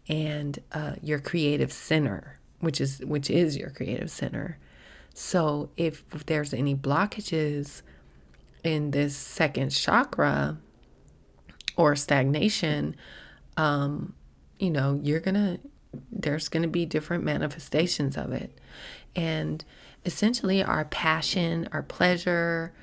and 0.09 0.57
uh, 0.71 0.95
your 1.03 1.19
creative 1.19 1.71
center, 1.71 2.39
which 2.61 2.81
is 2.81 2.97
which 3.01 3.29
is 3.29 3.55
your 3.55 3.69
creative 3.69 4.09
center. 4.09 4.57
So 5.13 5.69
if, 5.77 6.03
if 6.13 6.25
there's 6.25 6.51
any 6.51 6.73
blockages 6.73 7.83
in 8.63 8.89
this 8.89 9.15
second 9.15 9.69
chakra 9.69 10.57
or 11.77 11.95
stagnation, 11.95 12.95
um, 13.55 14.15
you 14.57 14.71
know, 14.71 14.99
you're 15.03 15.19
gonna 15.19 15.59
there's 16.11 16.49
going 16.49 16.63
to 16.63 16.69
be 16.69 16.85
different 16.85 17.23
manifestations 17.23 18.17
of 18.17 18.31
it. 18.31 18.59
And 19.15 19.63
essentially, 20.05 20.63
our 20.63 20.85
passion, 20.85 21.67
our 21.71 21.83
pleasure, 21.83 22.73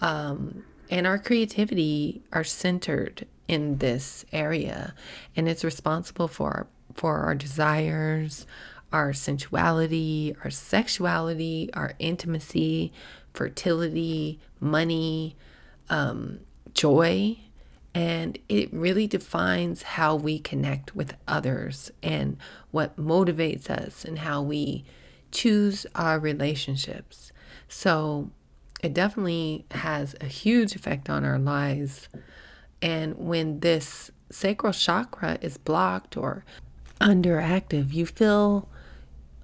um, 0.00 0.64
and 0.90 1.06
our 1.06 1.18
creativity 1.18 2.22
are 2.32 2.44
centered 2.44 3.26
in 3.46 3.78
this 3.78 4.24
area, 4.32 4.94
and 5.36 5.48
it's 5.48 5.64
responsible 5.64 6.28
for 6.28 6.66
for 6.94 7.18
our 7.20 7.34
desires, 7.34 8.46
our 8.92 9.12
sensuality, 9.12 10.34
our 10.42 10.50
sexuality, 10.50 11.70
our 11.74 11.94
intimacy, 11.98 12.92
fertility, 13.32 14.40
money, 14.60 15.36
um, 15.90 16.40
joy, 16.74 17.38
and 17.94 18.38
it 18.48 18.72
really 18.72 19.06
defines 19.06 19.82
how 19.82 20.14
we 20.14 20.38
connect 20.38 20.94
with 20.94 21.16
others 21.26 21.90
and 22.02 22.36
what 22.70 22.96
motivates 22.96 23.70
us 23.70 24.04
and 24.04 24.20
how 24.20 24.42
we 24.42 24.84
choose 25.30 25.86
our 25.94 26.18
relationships. 26.18 27.32
So 27.68 28.30
it 28.82 28.94
definitely 28.94 29.66
has 29.72 30.14
a 30.20 30.26
huge 30.26 30.74
effect 30.74 31.10
on 31.10 31.24
our 31.24 31.38
lives. 31.38 32.08
And 32.80 33.16
when 33.16 33.60
this 33.60 34.10
sacral 34.30 34.72
chakra 34.72 35.38
is 35.40 35.58
blocked 35.58 36.16
or 36.16 36.44
underactive, 37.00 37.92
you 37.92 38.06
feel 38.06 38.68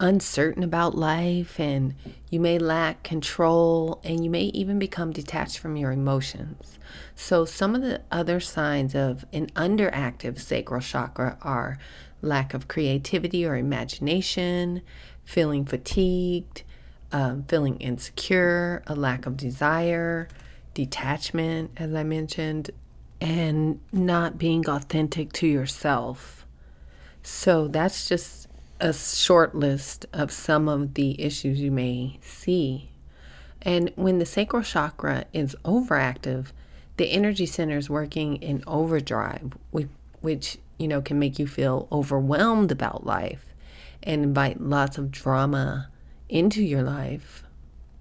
uncertain 0.00 0.62
about 0.62 0.96
life 0.96 1.60
and 1.60 1.94
you 2.28 2.40
may 2.40 2.58
lack 2.58 3.02
control 3.02 4.00
and 4.02 4.24
you 4.24 4.30
may 4.30 4.44
even 4.44 4.78
become 4.78 5.12
detached 5.12 5.58
from 5.58 5.76
your 5.76 5.92
emotions. 5.92 6.78
So, 7.14 7.44
some 7.44 7.74
of 7.74 7.82
the 7.82 8.02
other 8.10 8.40
signs 8.40 8.94
of 8.94 9.24
an 9.32 9.46
underactive 9.50 10.40
sacral 10.40 10.80
chakra 10.80 11.38
are 11.42 11.78
lack 12.22 12.54
of 12.54 12.68
creativity 12.68 13.46
or 13.46 13.56
imagination, 13.56 14.82
feeling 15.24 15.64
fatigued, 15.64 16.62
um, 17.12 17.44
feeling 17.44 17.76
insecure, 17.76 18.82
a 18.86 18.94
lack 18.94 19.26
of 19.26 19.36
desire, 19.36 20.28
detachment, 20.74 21.70
as 21.76 21.94
I 21.94 22.02
mentioned, 22.02 22.70
and 23.20 23.80
not 23.92 24.38
being 24.38 24.68
authentic 24.68 25.32
to 25.34 25.46
yourself. 25.46 26.44
So, 27.22 27.68
that's 27.68 28.08
just 28.08 28.48
a 28.80 28.92
short 28.92 29.54
list 29.54 30.06
of 30.12 30.32
some 30.32 30.68
of 30.68 30.94
the 30.94 31.20
issues 31.20 31.60
you 31.60 31.70
may 31.70 32.18
see. 32.22 32.90
And 33.62 33.90
when 33.96 34.18
the 34.18 34.26
sacral 34.26 34.62
chakra 34.62 35.24
is 35.32 35.56
overactive, 35.64 36.48
the 36.96 37.10
energy 37.10 37.46
center 37.46 37.78
is 37.78 37.90
working 37.90 38.36
in 38.36 38.62
overdrive, 38.66 39.52
which 40.20 40.58
you 40.78 40.88
know 40.88 41.00
can 41.00 41.18
make 41.18 41.38
you 41.38 41.46
feel 41.46 41.88
overwhelmed 41.90 42.70
about 42.70 43.06
life 43.06 43.46
and 44.02 44.22
invite 44.22 44.60
lots 44.60 44.98
of 44.98 45.10
drama 45.10 45.88
into 46.28 46.62
your 46.62 46.82
life 46.82 47.42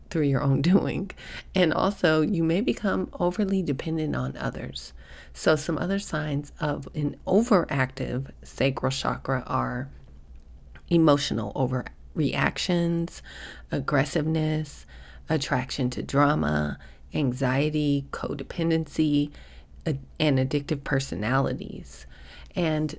through 0.10 0.24
your 0.24 0.44
own 0.44 0.62
doing. 0.74 1.12
And 1.56 1.74
also, 1.74 2.22
you 2.22 2.44
may 2.44 2.62
become 2.62 3.10
overly 3.20 3.62
dependent 3.62 4.16
on 4.16 4.38
others. 4.38 4.94
So, 5.34 5.56
some 5.56 5.78
other 5.78 6.00
signs 6.00 6.52
of 6.60 6.88
an 6.94 7.16
overactive 7.26 8.32
sacral 8.44 8.92
chakra 8.92 9.44
are 9.48 9.90
emotional 10.94 11.52
overreactions, 11.54 13.22
aggressiveness, 13.72 14.86
attraction 15.30 15.90
to 15.90 16.04
drama, 16.04 16.78
anxiety, 17.14 18.06
codependency, 18.12 19.32
and 19.86 20.40
addictive 20.40 20.84
personalities. 20.84 22.06
And, 22.56 22.96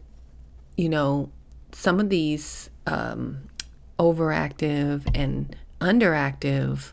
you 0.76 0.88
know, 0.88 1.30
some 1.72 2.00
of 2.00 2.09
these 2.09 2.70
um, 2.87 3.48
overactive 3.98 5.09
and 5.14 5.54
underactive 5.80 6.92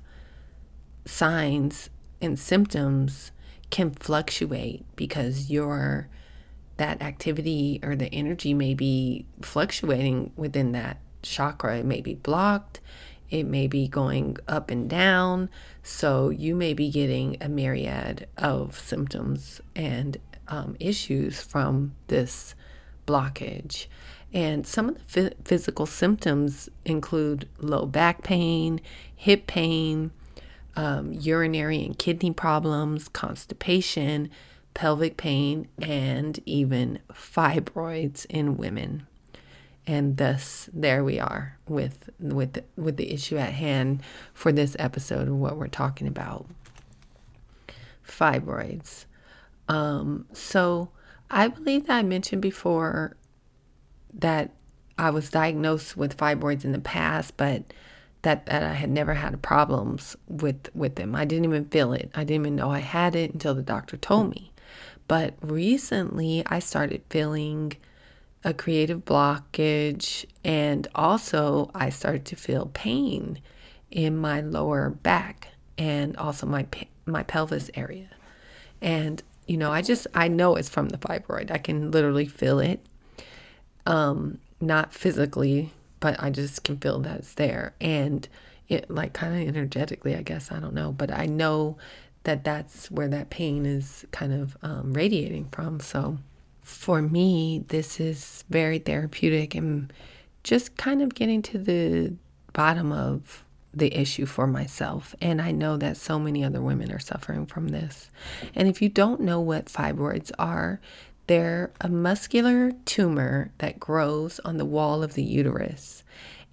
signs 1.05 1.89
and 2.21 2.37
symptoms 2.39 3.31
can 3.69 3.91
fluctuate 3.91 4.85
because 4.95 5.49
your 5.49 6.07
that 6.77 7.01
activity 7.01 7.79
or 7.83 7.95
the 7.95 8.13
energy 8.13 8.53
may 8.53 8.73
be 8.73 9.25
fluctuating 9.41 10.31
within 10.35 10.71
that 10.71 10.97
chakra. 11.21 11.79
It 11.79 11.85
may 11.85 12.01
be 12.01 12.15
blocked, 12.15 12.79
it 13.29 13.45
may 13.45 13.67
be 13.67 13.87
going 13.87 14.37
up 14.47 14.69
and 14.69 14.89
down. 14.89 15.49
So 15.83 16.29
you 16.29 16.55
may 16.55 16.73
be 16.73 16.89
getting 16.89 17.37
a 17.41 17.47
myriad 17.47 18.27
of 18.37 18.77
symptoms 18.79 19.61
and 19.75 20.17
um, 20.47 20.75
issues 20.79 21.41
from 21.41 21.95
this 22.07 22.55
blockage. 23.07 23.87
And 24.33 24.65
some 24.65 24.89
of 24.89 25.13
the 25.13 25.33
physical 25.43 25.85
symptoms 25.85 26.69
include 26.85 27.49
low 27.57 27.85
back 27.85 28.23
pain, 28.23 28.79
hip 29.15 29.47
pain, 29.47 30.11
um, 30.75 31.11
urinary 31.13 31.85
and 31.85 31.97
kidney 31.97 32.31
problems, 32.31 33.07
constipation, 33.09 34.29
pelvic 34.73 35.17
pain, 35.17 35.67
and 35.81 36.39
even 36.45 36.99
fibroids 37.11 38.25
in 38.29 38.57
women. 38.57 39.07
And 39.87 40.17
thus, 40.17 40.69
there 40.73 41.03
we 41.03 41.19
are 41.19 41.57
with 41.67 42.09
with 42.19 42.63
with 42.75 42.97
the 42.97 43.11
issue 43.11 43.37
at 43.37 43.53
hand 43.53 44.01
for 44.33 44.51
this 44.51 44.75
episode 44.79 45.27
of 45.27 45.35
what 45.35 45.57
we're 45.57 45.67
talking 45.67 46.07
about: 46.07 46.45
fibroids. 48.07 49.05
Um, 49.67 50.25
so, 50.33 50.89
I 51.29 51.47
believe 51.47 51.87
that 51.87 51.97
I 51.97 52.03
mentioned 52.03 52.41
before 52.41 53.15
that 54.13 54.51
I 54.97 55.09
was 55.09 55.29
diagnosed 55.29 55.97
with 55.97 56.17
fibroids 56.17 56.63
in 56.63 56.73
the 56.73 56.79
past, 56.79 57.35
but 57.37 57.63
that, 58.21 58.45
that 58.45 58.63
I 58.63 58.73
had 58.73 58.89
never 58.89 59.15
had 59.15 59.41
problems 59.41 60.15
with 60.27 60.69
with 60.75 60.95
them. 60.95 61.15
I 61.15 61.25
didn't 61.25 61.45
even 61.45 61.65
feel 61.65 61.93
it. 61.93 62.11
I 62.13 62.23
didn't 62.23 62.45
even 62.45 62.55
know 62.55 62.69
I 62.69 62.79
had 62.79 63.15
it 63.15 63.33
until 63.33 63.55
the 63.55 63.63
doctor 63.63 63.97
told 63.97 64.29
me. 64.29 64.50
But 65.11 65.33
recently 65.41 66.41
I 66.45 66.59
started 66.59 67.01
feeling 67.09 67.73
a 68.45 68.53
creative 68.53 69.03
blockage 69.03 70.23
and 70.45 70.87
also 70.95 71.69
I 71.75 71.89
started 71.89 72.23
to 72.27 72.37
feel 72.37 72.71
pain 72.73 73.41
in 73.89 74.15
my 74.15 74.39
lower 74.39 74.89
back 74.89 75.49
and 75.77 76.15
also 76.15 76.47
my 76.47 76.65
my 77.05 77.23
pelvis 77.23 77.69
area. 77.73 78.07
And 78.81 79.21
you 79.47 79.57
know, 79.57 79.73
I 79.73 79.81
just 79.81 80.07
I 80.13 80.29
know 80.29 80.55
it's 80.55 80.69
from 80.69 80.87
the 80.87 80.97
fibroid. 80.97 81.51
I 81.51 81.57
can 81.57 81.91
literally 81.91 82.27
feel 82.27 82.59
it. 82.59 82.79
Um 83.85 84.37
not 84.61 84.93
physically 84.93 85.73
but 85.99 86.23
I 86.23 86.29
just 86.29 86.63
can 86.63 86.77
feel 86.77 86.99
that 86.99 87.17
it's 87.17 87.33
there. 87.33 87.73
And 87.81 88.29
it, 88.69 88.89
like, 88.89 89.11
kind 89.11 89.41
of 89.41 89.45
energetically, 89.45 90.15
I 90.15 90.21
guess, 90.21 90.49
I 90.49 90.61
don't 90.61 90.73
know. 90.73 90.93
But 90.93 91.11
I 91.11 91.25
know 91.25 91.77
that 92.23 92.43
that's 92.43 92.89
where 92.91 93.07
that 93.07 93.29
pain 93.29 93.65
is 93.65 94.05
kind 94.11 94.33
of 94.33 94.57
um, 94.61 94.93
radiating 94.93 95.49
from. 95.51 95.79
So 95.79 96.17
for 96.61 97.01
me, 97.01 97.65
this 97.67 97.99
is 97.99 98.43
very 98.49 98.79
therapeutic 98.79 99.55
and 99.55 99.91
just 100.43 100.77
kind 100.77 101.01
of 101.01 101.15
getting 101.15 101.41
to 101.43 101.57
the 101.57 102.13
bottom 102.53 102.91
of 102.91 103.43
the 103.73 103.93
issue 103.97 104.25
for 104.25 104.47
myself. 104.47 105.15
And 105.21 105.41
I 105.41 105.51
know 105.51 105.77
that 105.77 105.97
so 105.97 106.19
many 106.19 106.43
other 106.43 106.61
women 106.61 106.91
are 106.91 106.99
suffering 106.99 107.45
from 107.45 107.69
this. 107.69 108.09
And 108.53 108.67
if 108.67 108.81
you 108.81 108.89
don't 108.89 109.21
know 109.21 109.39
what 109.39 109.65
fibroids 109.65 110.31
are, 110.37 110.81
they're 111.27 111.71
a 111.79 111.87
muscular 111.87 112.73
tumor 112.85 113.51
that 113.59 113.79
grows 113.79 114.39
on 114.39 114.57
the 114.57 114.65
wall 114.65 115.03
of 115.03 115.13
the 115.13 115.23
uterus. 115.23 116.03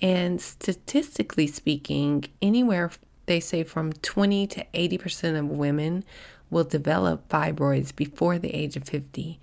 And 0.00 0.40
statistically 0.40 1.48
speaking, 1.48 2.26
anywhere 2.40 2.92
they 3.29 3.41
say 3.41 3.62
from 3.62 3.93
20 3.93 4.47
to 4.49 4.67
80% 4.75 5.38
of 5.38 5.47
women 5.47 6.05
will 6.51 6.64
develop 6.64 7.29
fibroids 7.29 7.95
before 7.95 8.38
the 8.38 8.55
age 8.55 8.77
of 8.77 8.85
50. 8.85 9.38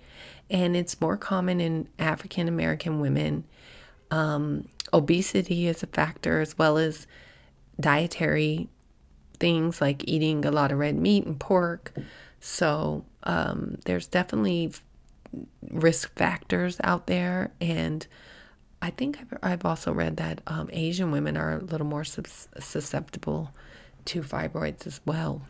And 0.50 0.76
it's 0.76 1.00
more 1.00 1.16
common 1.16 1.60
in 1.60 1.88
African 1.98 2.48
American 2.48 3.00
women. 3.00 3.44
Um, 4.10 4.68
obesity 4.92 5.66
is 5.66 5.82
a 5.82 5.86
factor, 5.86 6.40
as 6.40 6.58
well 6.58 6.78
as 6.78 7.06
dietary 7.80 8.68
things 9.38 9.80
like 9.80 10.06
eating 10.08 10.44
a 10.44 10.50
lot 10.50 10.72
of 10.72 10.78
red 10.78 10.96
meat 10.96 11.24
and 11.24 11.38
pork. 11.38 11.92
So 12.40 13.04
um, 13.22 13.78
there's 13.84 14.06
definitely 14.06 14.72
risk 15.70 16.14
factors 16.16 16.78
out 16.82 17.06
there. 17.06 17.52
And 17.60 18.06
I 18.80 18.90
think 18.90 19.18
I've, 19.20 19.38
I've 19.42 19.64
also 19.64 19.92
read 19.92 20.16
that 20.16 20.40
um, 20.46 20.70
Asian 20.72 21.10
women 21.10 21.36
are 21.36 21.58
a 21.58 21.64
little 21.64 21.86
more 21.86 22.04
susceptible 22.04 23.52
to 24.06 24.22
fibroids 24.22 24.86
as 24.86 25.00
well. 25.04 25.42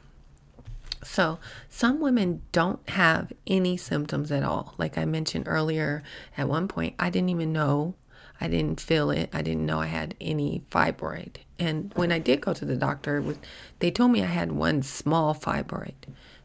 So, 1.02 1.38
some 1.68 2.00
women 2.00 2.42
don't 2.52 2.88
have 2.90 3.32
any 3.46 3.76
symptoms 3.76 4.32
at 4.32 4.42
all. 4.42 4.74
Like 4.76 4.98
I 4.98 5.04
mentioned 5.04 5.46
earlier, 5.46 6.02
at 6.36 6.48
one 6.48 6.66
point, 6.68 6.94
I 6.98 7.10
didn't 7.10 7.28
even 7.28 7.52
know, 7.52 7.94
I 8.40 8.48
didn't 8.48 8.80
feel 8.80 9.10
it, 9.10 9.30
I 9.32 9.42
didn't 9.42 9.66
know 9.66 9.80
I 9.80 9.86
had 9.86 10.14
any 10.20 10.62
fibroid. 10.70 11.36
And 11.58 11.92
when 11.94 12.10
I 12.10 12.18
did 12.18 12.40
go 12.40 12.54
to 12.54 12.64
the 12.64 12.76
doctor, 12.76 13.20
was, 13.20 13.38
they 13.78 13.90
told 13.90 14.10
me 14.10 14.22
I 14.22 14.26
had 14.26 14.52
one 14.52 14.82
small 14.82 15.34
fibroid. 15.34 15.94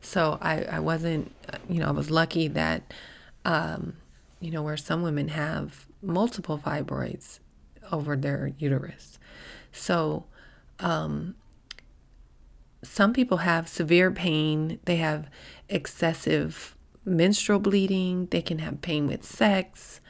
So, 0.02 0.38
I, 0.41 0.63
I 0.63 0.80
wasn't, 0.80 1.34
you 1.67 1.80
know, 1.80 1.88
I 1.88 1.91
was 1.91 2.12
lucky 2.12 2.47
that 2.50 2.93
um, 3.45 3.95
you 4.39 4.52
know, 4.52 4.63
where 4.63 4.78
some 4.78 5.04
women 5.04 5.30
have 5.30 5.86
multiple 6.02 6.58
fibroids 6.58 7.39
over 7.91 8.15
their 8.15 8.52
uterus. 8.58 9.19
So, 9.71 10.26
um, 10.80 11.36
some 12.84 13.13
people 13.13 13.38
have 13.38 13.67
severe 13.67 14.12
pain, 14.12 14.80
they 14.86 14.98
have 14.98 15.30
excessive 15.70 16.76
menstrual 17.06 17.60
bleeding, 17.60 18.28
they 18.28 18.41
can 18.41 18.60
have 18.60 18.82
pain 18.82 19.08
with 19.08 19.24
sex, 19.24 20.02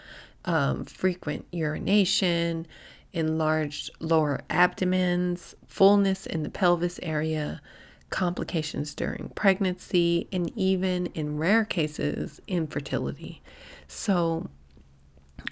um, 0.46 0.86
frequent 0.86 1.46
urination, 1.52 2.66
enlarged 3.14 3.90
lower 4.00 4.42
abdomens, 4.50 5.56
fullness 5.68 6.26
in 6.26 6.44
the 6.44 6.50
pelvis 6.50 7.00
area, 7.04 7.62
complications 8.10 8.94
during 8.94 9.32
pregnancy, 9.36 10.28
and 10.32 10.52
even 10.58 11.08
in 11.08 11.38
rare 11.38 11.66
cases, 11.66 12.42
infertility. 12.48 13.42
So, 13.88 14.50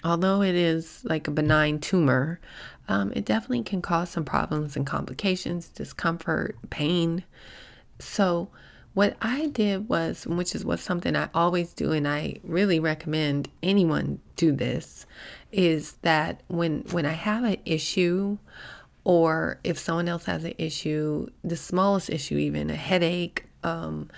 although 0.04 0.42
it 0.42 0.54
is 0.54 1.04
like 1.04 1.26
a 1.26 1.30
benign 1.32 1.80
tumor, 1.80 2.40
um, 2.90 3.12
it 3.14 3.24
definitely 3.24 3.62
can 3.62 3.80
cause 3.80 4.10
some 4.10 4.24
problems 4.24 4.76
and 4.76 4.84
complications, 4.84 5.68
discomfort, 5.68 6.56
pain. 6.70 7.22
So, 8.00 8.48
what 8.94 9.16
I 9.22 9.46
did 9.46 9.88
was, 9.88 10.26
which 10.26 10.56
is 10.56 10.64
what 10.64 10.80
something 10.80 11.14
I 11.14 11.28
always 11.32 11.72
do, 11.72 11.92
and 11.92 12.08
I 12.08 12.40
really 12.42 12.80
recommend 12.80 13.48
anyone 13.62 14.18
do 14.34 14.50
this, 14.50 15.06
is 15.52 15.92
that 16.02 16.42
when 16.48 16.80
when 16.90 17.06
I 17.06 17.12
have 17.12 17.44
an 17.44 17.58
issue 17.64 18.38
or 19.04 19.60
if 19.62 19.78
someone 19.78 20.08
else 20.08 20.24
has 20.24 20.42
an 20.42 20.54
issue, 20.58 21.28
the 21.44 21.56
smallest 21.56 22.10
issue, 22.10 22.38
even 22.38 22.70
a 22.70 22.74
headache, 22.74 23.44
um, 23.62 24.10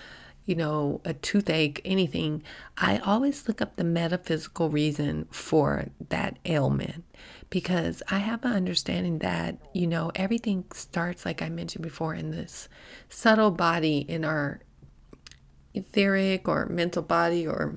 you 0.47 0.55
know, 0.55 1.03
a 1.05 1.13
toothache, 1.13 1.83
anything, 1.85 2.43
I 2.79 2.99
always 2.99 3.47
look 3.47 3.61
up 3.61 3.77
the 3.77 3.85
metaphysical 3.85 4.71
reason 4.71 5.27
for 5.31 5.89
that 6.09 6.39
ailment 6.47 7.05
because 7.53 8.03
I 8.09 8.21
have 8.21 8.47
an 8.47 8.55
understanding 8.55 9.19
that, 9.19 9.59
you 9.75 9.87
know, 9.87 10.11
everything 10.15 10.65
starts, 10.73 11.27
like 11.27 11.43
I 11.43 11.51
mentioned 11.51 11.83
before, 11.83 12.15
in 12.15 12.31
this 12.31 12.67
subtle 13.11 13.51
body, 13.51 13.99
in 13.99 14.25
our 14.25 14.61
etheric 15.75 16.49
or 16.49 16.65
mental 16.65 17.03
body, 17.03 17.47
or 17.47 17.77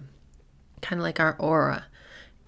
kind 0.82 1.02
of 1.02 1.04
like 1.04 1.20
our 1.20 1.36
aura. 1.40 1.88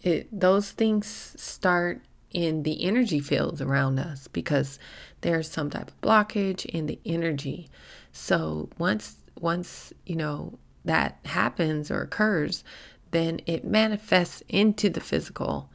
It, 0.02 0.30
those 0.32 0.72
things 0.72 1.36
start 1.36 2.02
in 2.32 2.64
the 2.64 2.86
energy 2.86 3.20
fields 3.20 3.62
around 3.62 4.00
us 4.00 4.30
because 4.30 4.80
there's 5.20 5.52
some 5.52 5.70
type 5.70 5.90
of 5.90 6.00
blockage 6.00 6.66
in 6.68 6.86
the 6.86 6.98
energy. 7.06 7.68
So 8.14 8.70
once 8.78 9.18
once 9.38 9.92
you 10.06 10.16
know 10.16 10.60
that 10.86 11.20
happens 11.26 11.92
or 11.92 12.04
occurs, 12.04 12.64
then 13.12 13.42
it 13.46 13.66
manifests 13.66 14.44
into 14.48 14.90
the 14.90 15.02
physical, 15.02 15.70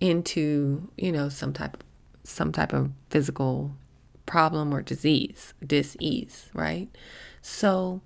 into 0.00 0.90
you 0.96 1.12
know 1.12 1.28
some 1.28 1.52
type 1.52 1.82
some 2.24 2.52
type 2.52 2.72
of 2.72 2.90
physical 3.10 3.74
problem 4.26 4.72
or 4.72 4.82
disease, 4.82 5.54
disease, 5.66 6.50
right? 6.52 6.88
So 7.40 8.02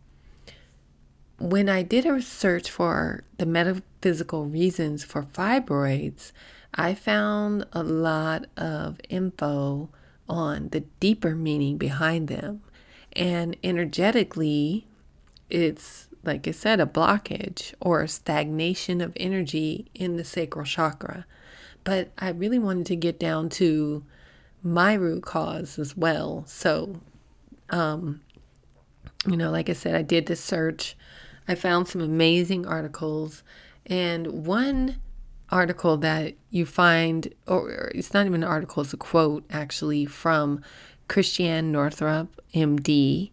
when 1.38 1.68
I 1.68 1.83
did 1.83 2.07
a 2.07 2.22
search 2.22 2.70
for 2.70 3.24
the 3.38 3.46
metaphysical 3.46 4.46
reasons 4.46 5.02
for 5.02 5.24
fibroids, 5.24 6.31
I 6.74 6.94
found 6.94 7.66
a 7.72 7.83
lot 7.83 8.46
of 8.57 9.00
info 9.09 9.90
on 10.28 10.68
the 10.68 10.81
deeper 11.00 11.35
meaning 11.35 11.76
behind 11.76 12.28
them. 12.28 12.62
And 13.14 13.57
energetically, 13.62 14.87
it's 15.50 16.09
like 16.24 16.46
I 16.46 16.52
said, 16.52 16.78
a 16.78 16.87
blockage 16.87 17.74
or 17.81 18.02
a 18.02 18.09
stagnation 18.09 19.00
of 19.00 19.12
energy 19.16 19.90
in 19.92 20.16
the 20.16 20.24
sacral 20.24 20.64
chakra. 20.64 21.26
But 21.85 22.11
I 22.18 22.31
really 22.31 22.59
wanted 22.59 22.87
to 22.87 22.97
get 22.97 23.18
down 23.18 23.49
to 23.51 24.05
my 24.62 24.95
root 24.95 25.25
cause 25.25 25.79
as 25.79 25.97
well. 25.97 26.45
So, 26.47 27.01
um, 27.71 28.21
you 29.27 29.37
know, 29.37 29.51
like 29.51 29.68
I 29.68 29.73
said, 29.73 29.95
I 29.95 30.03
did 30.03 30.27
this 30.27 30.42
search. 30.42 30.97
I 31.49 31.55
found 31.55 31.88
some 31.88 32.01
amazing 32.01 32.66
articles, 32.66 33.42
and 33.87 34.47
one 34.47 34.97
article 35.51 35.97
that 35.99 36.35
you 36.51 36.64
find, 36.64 37.33
or 37.47 37.90
it's 37.95 38.14
not 38.14 38.27
even 38.27 38.42
an 38.42 38.49
article, 38.49 38.83
it's 38.83 38.92
a 38.92 38.97
quote 38.97 39.45
actually 39.51 40.07
from 40.07 40.62
Christiane 41.09 41.73
Northrup, 41.73 42.40
MD. 42.55 43.31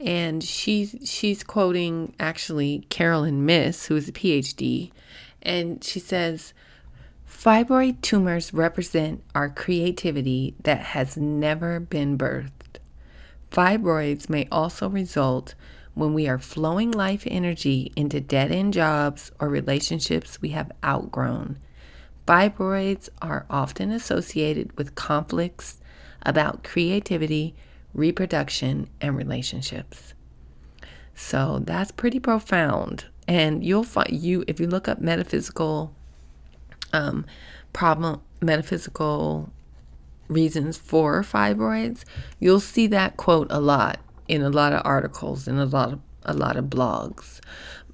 And 0.00 0.42
she's 0.42 0.96
she's 1.04 1.42
quoting 1.42 2.14
actually 2.18 2.86
Carolyn 2.88 3.44
Myss, 3.44 3.86
who 3.86 3.96
is 3.96 4.08
a 4.08 4.12
PhD, 4.12 4.90
and 5.42 5.82
she 5.82 6.00
says, 6.00 6.54
Fibroid 7.28 8.00
tumors 8.00 8.54
represent 8.54 9.22
our 9.34 9.50
creativity 9.50 10.54
that 10.64 10.80
has 10.80 11.16
never 11.16 11.78
been 11.78 12.16
birthed. 12.16 12.78
Fibroids 13.50 14.28
may 14.28 14.48
also 14.50 14.88
result 14.88 15.54
when 15.94 16.14
we 16.14 16.26
are 16.26 16.38
flowing 16.38 16.90
life 16.90 17.24
energy 17.26 17.92
into 17.94 18.20
dead 18.20 18.50
end 18.50 18.72
jobs 18.72 19.30
or 19.38 19.48
relationships 19.48 20.40
we 20.40 20.50
have 20.50 20.72
outgrown. 20.84 21.58
Fibroids 22.26 23.08
are 23.20 23.46
often 23.50 23.92
associated 23.92 24.76
with 24.76 24.94
conflicts 24.94 25.78
about 26.22 26.64
creativity, 26.64 27.54
reproduction, 27.92 28.88
and 29.00 29.16
relationships. 29.16 30.14
So 31.14 31.60
that's 31.64 31.92
pretty 31.92 32.20
profound. 32.20 33.04
And 33.26 33.62
you'll 33.64 33.84
find 33.84 34.12
you 34.12 34.44
if 34.48 34.58
you 34.58 34.66
look 34.66 34.88
up 34.88 35.00
metaphysical 35.00 35.94
um, 36.92 37.26
problem 37.72 38.20
metaphysical 38.40 39.50
reasons 40.28 40.76
for 40.76 41.22
fibroids, 41.22 42.04
you'll 42.38 42.60
see 42.60 42.86
that 42.86 43.16
quote 43.16 43.46
a 43.50 43.60
lot 43.60 43.98
in 44.28 44.42
a 44.42 44.50
lot 44.50 44.72
of 44.72 44.82
articles 44.84 45.48
and 45.48 45.58
a 45.58 45.64
lot 45.64 45.92
of 45.92 46.00
a 46.24 46.34
lot 46.34 46.56
of 46.56 46.66
blogs. 46.66 47.40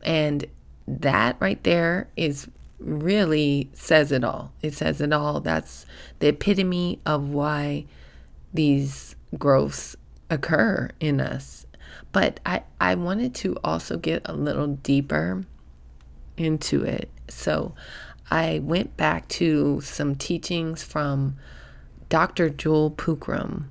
And 0.03 0.47
that 0.87 1.37
right 1.41 1.63
there 1.63 2.09
is 2.17 2.49
really 2.79 3.71
says 3.73 4.13
it 4.13 4.25
all. 4.25 4.53
It 4.61 4.75
says 4.75 5.01
it 5.01 5.13
all. 5.13 5.41
That's 5.41 5.87
the 6.19 6.29
epitome 6.29 7.01
of 7.07 7.29
why 7.29 7.87
these 8.53 9.15
growths 9.39 9.97
occur 10.29 10.91
in 11.01 11.21
us. 11.21 11.67
But 12.13 12.41
I, 12.45 12.63
I 12.81 12.95
wanted 12.95 13.35
to 13.37 13.57
also 13.65 13.97
get 13.97 14.23
a 14.25 14.33
little 14.33 14.67
deeper 14.69 15.45
into 16.37 16.83
it. 16.83 17.09
So 17.29 17.75
I 18.31 18.61
went 18.61 18.97
back 18.97 19.29
to 19.29 19.81
some 19.81 20.15
teachings 20.15 20.83
from 20.83 21.37
Dr. 22.09 22.49
Jewel 22.51 22.91
Pookrum. 22.91 23.65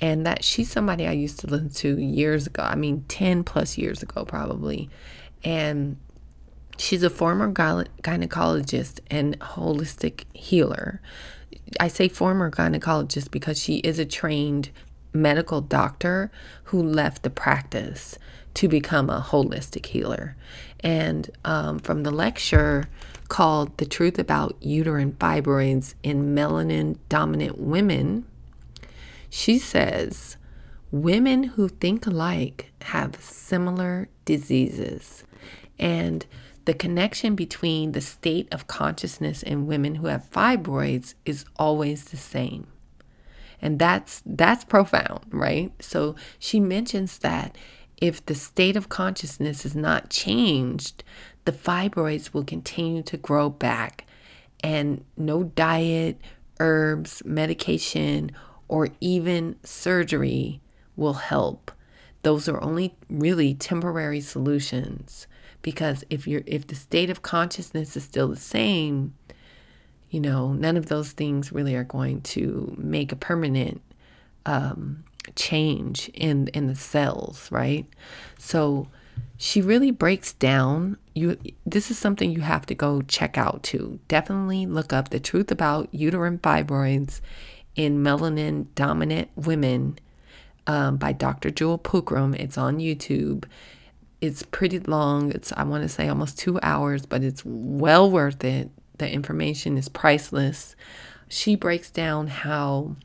And 0.00 0.26
that 0.26 0.44
she's 0.44 0.70
somebody 0.70 1.06
I 1.06 1.12
used 1.12 1.40
to 1.40 1.46
listen 1.46 1.70
to 1.70 1.98
years 1.98 2.46
ago. 2.46 2.62
I 2.62 2.74
mean, 2.74 3.04
10 3.08 3.44
plus 3.44 3.78
years 3.78 4.02
ago, 4.02 4.26
probably. 4.26 4.90
And 5.42 5.96
she's 6.76 7.02
a 7.02 7.08
former 7.08 7.50
gynecologist 7.50 9.00
and 9.10 9.38
holistic 9.40 10.24
healer. 10.34 11.00
I 11.80 11.88
say 11.88 12.08
former 12.08 12.50
gynecologist 12.50 13.30
because 13.30 13.60
she 13.60 13.76
is 13.76 13.98
a 13.98 14.04
trained 14.04 14.70
medical 15.14 15.62
doctor 15.62 16.30
who 16.64 16.82
left 16.82 17.22
the 17.22 17.30
practice 17.30 18.18
to 18.54 18.68
become 18.68 19.10
a 19.10 19.20
holistic 19.20 19.86
healer. 19.86 20.36
And 20.80 21.30
um, 21.44 21.78
from 21.78 22.02
the 22.02 22.10
lecture 22.10 22.88
called 23.28 23.76
The 23.78 23.86
Truth 23.86 24.18
About 24.18 24.56
Uterine 24.60 25.12
Fibroids 25.12 25.94
in 26.02 26.34
Melanin 26.34 26.98
Dominant 27.08 27.58
Women, 27.58 28.26
she 29.28 29.58
says 29.58 30.36
women 30.90 31.44
who 31.44 31.68
think 31.68 32.06
alike 32.06 32.72
have 32.82 33.16
similar 33.20 34.08
diseases. 34.24 35.24
And 35.78 36.24
the 36.64 36.74
connection 36.74 37.34
between 37.34 37.92
the 37.92 38.00
state 38.00 38.48
of 38.52 38.66
consciousness 38.66 39.42
in 39.42 39.66
women 39.66 39.96
who 39.96 40.06
have 40.08 40.30
fibroids 40.30 41.14
is 41.24 41.44
always 41.56 42.04
the 42.04 42.16
same. 42.16 42.66
And 43.62 43.78
that's 43.78 44.22
that's 44.26 44.64
profound, 44.64 45.24
right? 45.30 45.72
So 45.80 46.14
she 46.38 46.60
mentions 46.60 47.18
that 47.18 47.56
if 47.98 48.24
the 48.26 48.34
state 48.34 48.76
of 48.76 48.88
consciousness 48.88 49.64
is 49.64 49.74
not 49.74 50.10
changed, 50.10 51.02
the 51.44 51.52
fibroids 51.52 52.34
will 52.34 52.44
continue 52.44 53.02
to 53.02 53.16
grow 53.16 53.48
back 53.48 54.06
and 54.62 55.04
no 55.16 55.44
diet, 55.44 56.20
herbs, 56.60 57.22
medication, 57.24 58.32
or 58.68 58.88
even 59.00 59.56
surgery 59.62 60.60
will 60.96 61.14
help. 61.14 61.70
Those 62.22 62.48
are 62.48 62.60
only 62.62 62.96
really 63.08 63.54
temporary 63.54 64.20
solutions 64.20 65.26
because 65.62 66.04
if 66.10 66.26
you're 66.26 66.42
if 66.46 66.66
the 66.66 66.74
state 66.74 67.10
of 67.10 67.22
consciousness 67.22 67.96
is 67.96 68.04
still 68.04 68.28
the 68.28 68.36
same, 68.36 69.14
you 70.10 70.20
know, 70.20 70.52
none 70.52 70.76
of 70.76 70.86
those 70.86 71.12
things 71.12 71.52
really 71.52 71.74
are 71.74 71.84
going 71.84 72.20
to 72.22 72.74
make 72.78 73.12
a 73.12 73.16
permanent 73.16 73.82
um, 74.44 75.04
change 75.34 76.08
in 76.14 76.48
in 76.48 76.66
the 76.66 76.76
cells, 76.76 77.50
right? 77.50 77.86
So 78.38 78.88
she 79.38 79.60
really 79.60 79.90
breaks 79.90 80.32
down 80.32 80.98
you 81.14 81.38
this 81.64 81.90
is 81.90 81.98
something 81.98 82.30
you 82.30 82.42
have 82.42 82.66
to 82.66 82.74
go 82.74 83.02
check 83.02 83.38
out 83.38 83.62
too. 83.62 83.98
Definitely 84.08 84.66
look 84.66 84.92
up 84.92 85.08
the 85.08 85.20
truth 85.20 85.50
about 85.50 85.92
uterine 85.92 86.38
fibroids 86.38 87.20
in 87.74 88.02
melanin 88.02 88.66
dominant 88.74 89.30
women 89.34 89.98
um, 90.66 90.96
by 90.96 91.12
Dr. 91.12 91.50
Jewel 91.50 91.78
Pookrum. 91.78 92.34
It's 92.38 92.58
on 92.58 92.78
YouTube. 92.78 93.44
It's 94.20 94.42
pretty 94.42 94.78
long. 94.80 95.32
It's 95.32 95.52
I 95.52 95.62
want 95.64 95.82
to 95.82 95.88
say 95.88 96.08
almost 96.08 96.38
two 96.38 96.58
hours, 96.62 97.06
but 97.06 97.22
it's 97.22 97.42
well 97.44 98.10
worth 98.10 98.44
it. 98.44 98.70
The 98.98 99.10
information 99.10 99.76
is 99.76 99.88
priceless. 99.88 100.76
She 101.28 101.56
breaks 101.56 101.90
down 101.90 102.28
how 102.28 102.96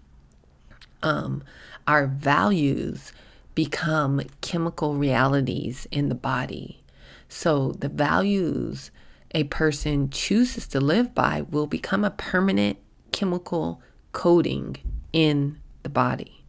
um, 1.03 1.43
our 1.87 2.07
values 2.07 3.11
become 3.55 4.21
chemical 4.41 4.95
realities 4.95 5.87
in 5.91 6.09
the 6.09 6.15
body. 6.15 6.81
So 7.27 7.71
the 7.71 7.89
values 7.89 8.91
a 9.33 9.45
person 9.45 10.09
chooses 10.09 10.67
to 10.67 10.79
live 10.79 11.15
by 11.15 11.41
will 11.41 11.67
become 11.67 12.03
a 12.03 12.11
permanent 12.11 12.77
chemical 13.11 13.81
coding 14.11 14.77
in 15.13 15.59
the 15.83 15.89
body. 15.89 16.43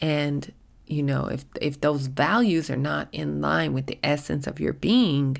And 0.00 0.52
you 0.86 1.02
know, 1.02 1.26
if 1.26 1.44
if 1.60 1.80
those 1.80 2.06
values 2.06 2.70
are 2.70 2.76
not 2.76 3.08
in 3.10 3.40
line 3.40 3.72
with 3.72 3.86
the 3.86 3.98
essence 4.04 4.46
of 4.46 4.60
your 4.60 4.72
being, 4.72 5.38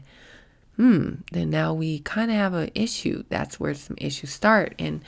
hmm, 0.77 1.15
then 1.31 1.51
now 1.51 1.73
we 1.73 2.01
kind 2.01 2.31
of 2.31 2.37
have 2.37 2.55
an 2.55 2.71
issue. 2.75 3.23
That's 3.29 3.61
where 3.61 3.75
some 3.75 3.97
issues 4.01 4.31
start 4.31 4.75
and 4.79 5.03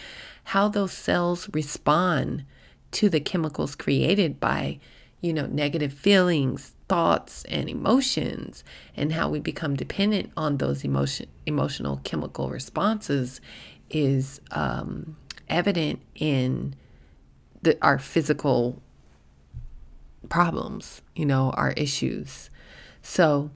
how 0.44 0.68
those 0.68 0.92
cells 0.92 1.48
respond 1.52 2.44
to 2.92 3.08
the 3.08 3.20
chemicals 3.20 3.74
created 3.74 4.40
by, 4.40 4.78
you 5.20 5.32
know, 5.32 5.46
negative 5.46 5.92
feelings, 5.92 6.74
thoughts 6.88 7.44
and 7.44 7.68
emotions 7.68 8.64
and 8.96 9.12
how 9.12 9.28
we 9.28 9.38
become 9.38 9.76
dependent 9.76 10.32
on 10.36 10.56
those 10.56 10.84
emotion 10.84 11.28
emotional 11.44 12.00
chemical 12.02 12.48
responses 12.48 13.40
is 13.90 14.40
um, 14.50 15.16
evident 15.48 16.00
in 16.14 16.74
the, 17.62 17.76
our 17.82 17.98
physical 17.98 18.80
problems, 20.28 21.02
you 21.14 21.26
know, 21.26 21.50
our 21.50 21.72
issues. 21.72 22.50
So 23.02 23.50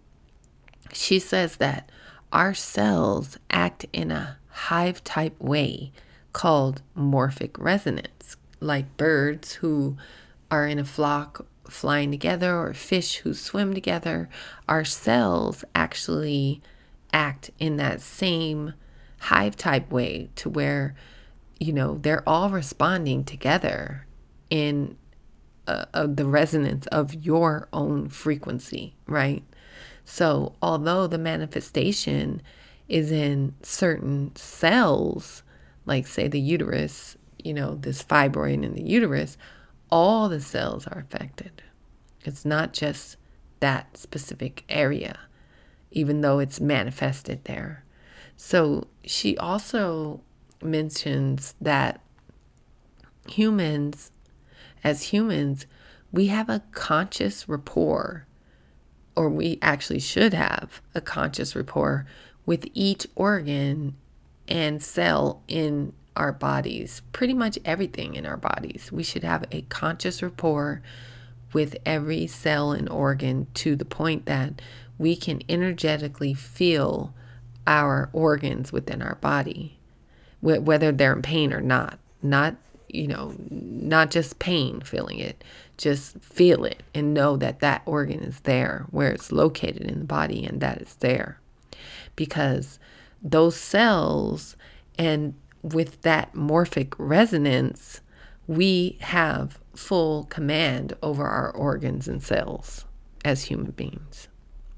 she 0.93 1.19
says 1.19 1.57
that 1.57 1.91
our 2.33 2.55
cells 2.55 3.39
act 3.51 3.87
in 3.93 4.11
a 4.11 4.39
hive 4.49 5.03
type 5.05 5.39
way 5.41 5.93
called 6.33 6.83
morphic 6.97 7.59
resonance, 7.59 8.37
like 8.63 8.97
birds 8.97 9.55
who 9.55 9.97
are 10.51 10.67
in 10.67 10.79
a 10.79 10.85
flock 10.85 11.47
flying 11.69 12.11
together 12.11 12.57
or 12.57 12.75
fish 12.75 13.17
who 13.19 13.35
swim 13.35 13.75
together. 13.75 14.29
Our 14.69 14.85
cells 14.85 15.65
actually 15.75 16.61
act 17.13 17.51
in 17.59 17.77
that 17.77 18.01
same 18.01 18.75
hive 19.21 19.57
type 19.57 19.91
way 19.91 20.31
to 20.37 20.49
where 20.49 20.95
you 21.63 21.73
know, 21.73 21.97
they're 21.99 22.29
all 22.29 22.51
responding 22.51 23.23
together 23.23 24.05
in 24.51 24.97
uh, 25.69 25.85
uh, 25.95 26.09
the 26.09 26.27
resonance 26.27 26.89
of 26.89 27.15
your 27.15 27.69
own 27.73 28.09
frequency, 28.09 28.97
right? 29.07 29.45
So, 30.05 30.57
although 30.61 31.07
the 31.07 31.19
manifestation 31.19 32.43
is 32.89 33.13
in 33.13 33.55
certain 33.63 34.35
cells, 34.35 35.45
like 35.87 36.09
say 36.09 36.27
the 36.27 36.41
uterus, 36.41 37.17
you 37.45 37.55
know, 37.55 37.75
this 37.77 38.03
fibroid 38.03 38.65
in 38.65 38.75
the 38.75 38.83
uterus, 38.83 39.37
all 39.91 40.29
the 40.29 40.41
cells 40.41 40.87
are 40.87 40.99
affected. 40.99 41.63
It's 42.25 42.45
not 42.45 42.73
just 42.73 43.17
that 43.61 43.97
specific 43.97 44.65
area, 44.69 45.19
even 45.91 46.21
though 46.21 46.39
it's 46.39 46.61
manifested 46.61 47.45
there. 47.45 47.85
So, 48.37 48.89
she 49.05 49.37
also 49.37 50.21
mentions 50.63 51.55
that 51.61 52.01
humans, 53.29 54.11
as 54.83 55.05
humans, 55.05 55.67
we 56.11 56.27
have 56.27 56.49
a 56.49 56.63
conscious 56.73 57.49
rapport, 57.49 58.27
or 59.15 59.29
we 59.29 59.59
actually 59.63 60.01
should 60.01 60.35
have 60.35 60.81
a 60.95 61.01
conscious 61.01 61.55
rapport 61.55 62.07
with 62.47 62.67
each 62.75 63.07
organ 63.15 63.97
and 64.49 64.83
cell 64.83 65.43
in 65.49 65.93
our 66.17 66.33
bodies, 66.33 67.03
pretty 67.13 67.35
much 67.35 67.59
everything 67.65 68.15
in 68.15 68.27
our 68.27 68.37
bodies. 68.37 68.91
We 68.93 69.03
should 69.03 69.25
have 69.25 69.45
a 69.51 69.63
conscious 69.63 70.23
rapport 70.23 70.83
with 71.53 71.77
every 71.85 72.27
cell 72.27 72.73
and 72.73 72.89
organ 72.89 73.47
to 73.55 73.77
the 73.77 73.85
point 73.85 74.27
that 74.27 74.63
we 74.99 75.17
can 75.17 75.43
energetically 75.49 76.35
feel 76.35 77.15
our 77.67 78.11
organs 78.13 78.73
within 78.73 79.03
our 79.03 79.17
body 79.17 79.79
whether 80.43 80.91
they're 80.93 81.15
in 81.15 81.23
pain 81.23 81.53
or 81.53 81.61
not. 81.61 81.99
Not, 82.21 82.57
you 82.89 83.07
know, 83.07 83.35
not 83.49 84.11
just 84.11 84.39
pain 84.39 84.81
feeling 84.81 85.19
it, 85.19 85.43
just 85.79 86.19
feel 86.21 86.65
it 86.65 86.83
and 86.95 87.15
know 87.15 87.37
that 87.37 87.61
that 87.61 87.83
organ 87.87 88.21
is 88.21 88.41
there 88.41 88.87
where 88.91 89.11
it's 89.11 89.33
located 89.33 89.83
in 89.83 90.01
the 90.01 90.05
body 90.05 90.45
and 90.45 90.61
that 90.61 90.79
it's 90.79 90.95
there. 90.97 91.41
Because 92.15 92.79
those 93.23 93.57
cells 93.57 94.57
and 94.99 95.35
with 95.63 96.03
that 96.03 96.35
morphic 96.35 96.95
resonance, 96.99 98.01
we 98.47 98.99
have 99.01 99.59
full 99.75 100.25
command 100.25 100.95
over 101.03 101.25
our 101.27 101.51
organs 101.51 102.09
and 102.09 102.23
cells 102.23 102.85
as 103.25 103.45
human 103.45 103.71
beings. 103.71 104.29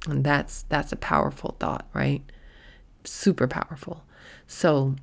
And 0.07 0.23
that's 0.23 0.62
that's 0.68 0.92
a 0.92 0.97
powerful 0.97 1.57
thought, 1.59 1.87
right? 1.94 2.23
Super 3.05 3.49
powerful. 3.49 4.05
So 4.47 4.97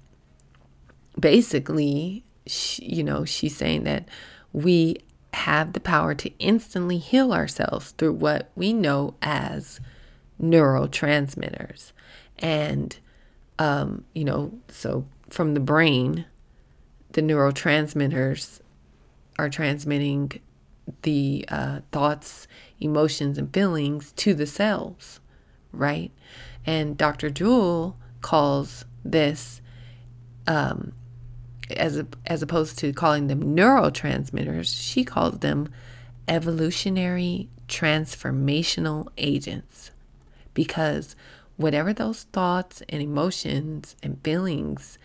basically, 1.20 2.24
she, 2.46 2.86
you 2.86 3.04
know, 3.04 3.26
she's 3.26 3.56
saying 3.56 3.84
that 3.84 4.08
we 4.54 4.98
have 5.34 5.74
the 5.74 5.80
power 5.80 6.13
to 6.13 6.32
instantly 6.39 6.98
heal 6.98 7.34
ourselves 7.34 7.91
through 7.91 8.13
what 8.13 8.52
we 8.56 8.74
know 8.74 9.15
as 9.22 9.80
neurotransmitters. 10.41 11.91
And, 12.39 12.98
um, 13.58 14.06
you 14.13 14.26
know, 14.26 14.54
so 14.67 15.06
from 15.32 15.54
the 15.54 15.60
brain, 15.60 16.26
the 17.13 17.22
neurotransmitters 17.22 18.62
are 19.39 19.50
transmitting 19.50 20.32
the 21.04 21.46
uh, 21.50 21.80
thoughts, 21.91 22.48
emotions, 22.80 23.38
and 23.38 23.54
feelings 23.54 24.12
to 24.13 24.34
the 24.34 24.46
cells, 24.46 25.20
right? 25.72 26.12
And 26.65 26.98
Dr. 26.98 27.30
Jewel 27.30 27.98
calls 28.22 28.86
this, 29.04 29.62
um, 30.48 30.94
as 31.76 32.04
as 32.26 32.41
opposed 32.41 32.78
to 32.80 32.94
calling 32.94 33.28
them 33.28 33.56
neurotransmitters, 33.56 34.76
she 34.80 35.04
calls 35.04 35.39
them 35.39 35.70
evolutionary 36.28 37.50
transformational 37.67 39.08
agents, 39.17 39.91
because 40.54 41.15
whatever 41.58 41.94
those 41.94 42.24
thoughts 42.24 42.84
and 42.89 43.02
emotions 43.02 43.96
and 44.04 44.22
feelings 44.24 44.98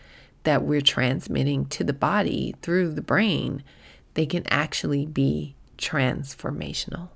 that 0.46 0.62
we're 0.62 0.80
transmitting 0.80 1.66
to 1.66 1.82
the 1.82 1.92
body 1.92 2.54
through 2.62 2.92
the 2.92 3.02
brain, 3.02 3.64
they 4.14 4.24
can 4.24 4.44
actually 4.46 5.04
be 5.04 5.56
transformational. 5.76 7.08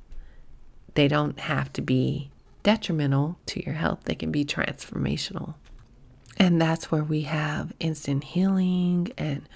They 0.94 1.06
don't 1.06 1.38
have 1.38 1.72
to 1.74 1.80
be 1.80 2.32
detrimental 2.64 3.38
to 3.46 3.64
your 3.64 3.76
health, 3.76 4.00
they 4.04 4.16
can 4.16 4.32
be 4.32 4.44
transformational. 4.44 5.54
And 6.38 6.60
that's 6.60 6.90
where 6.90 7.04
we 7.04 7.22
have 7.22 7.72
instant 7.78 8.24
healing 8.24 9.12
and 9.16 9.48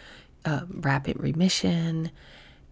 uh, 0.44 0.66
rapid 0.70 1.18
remission. 1.18 2.12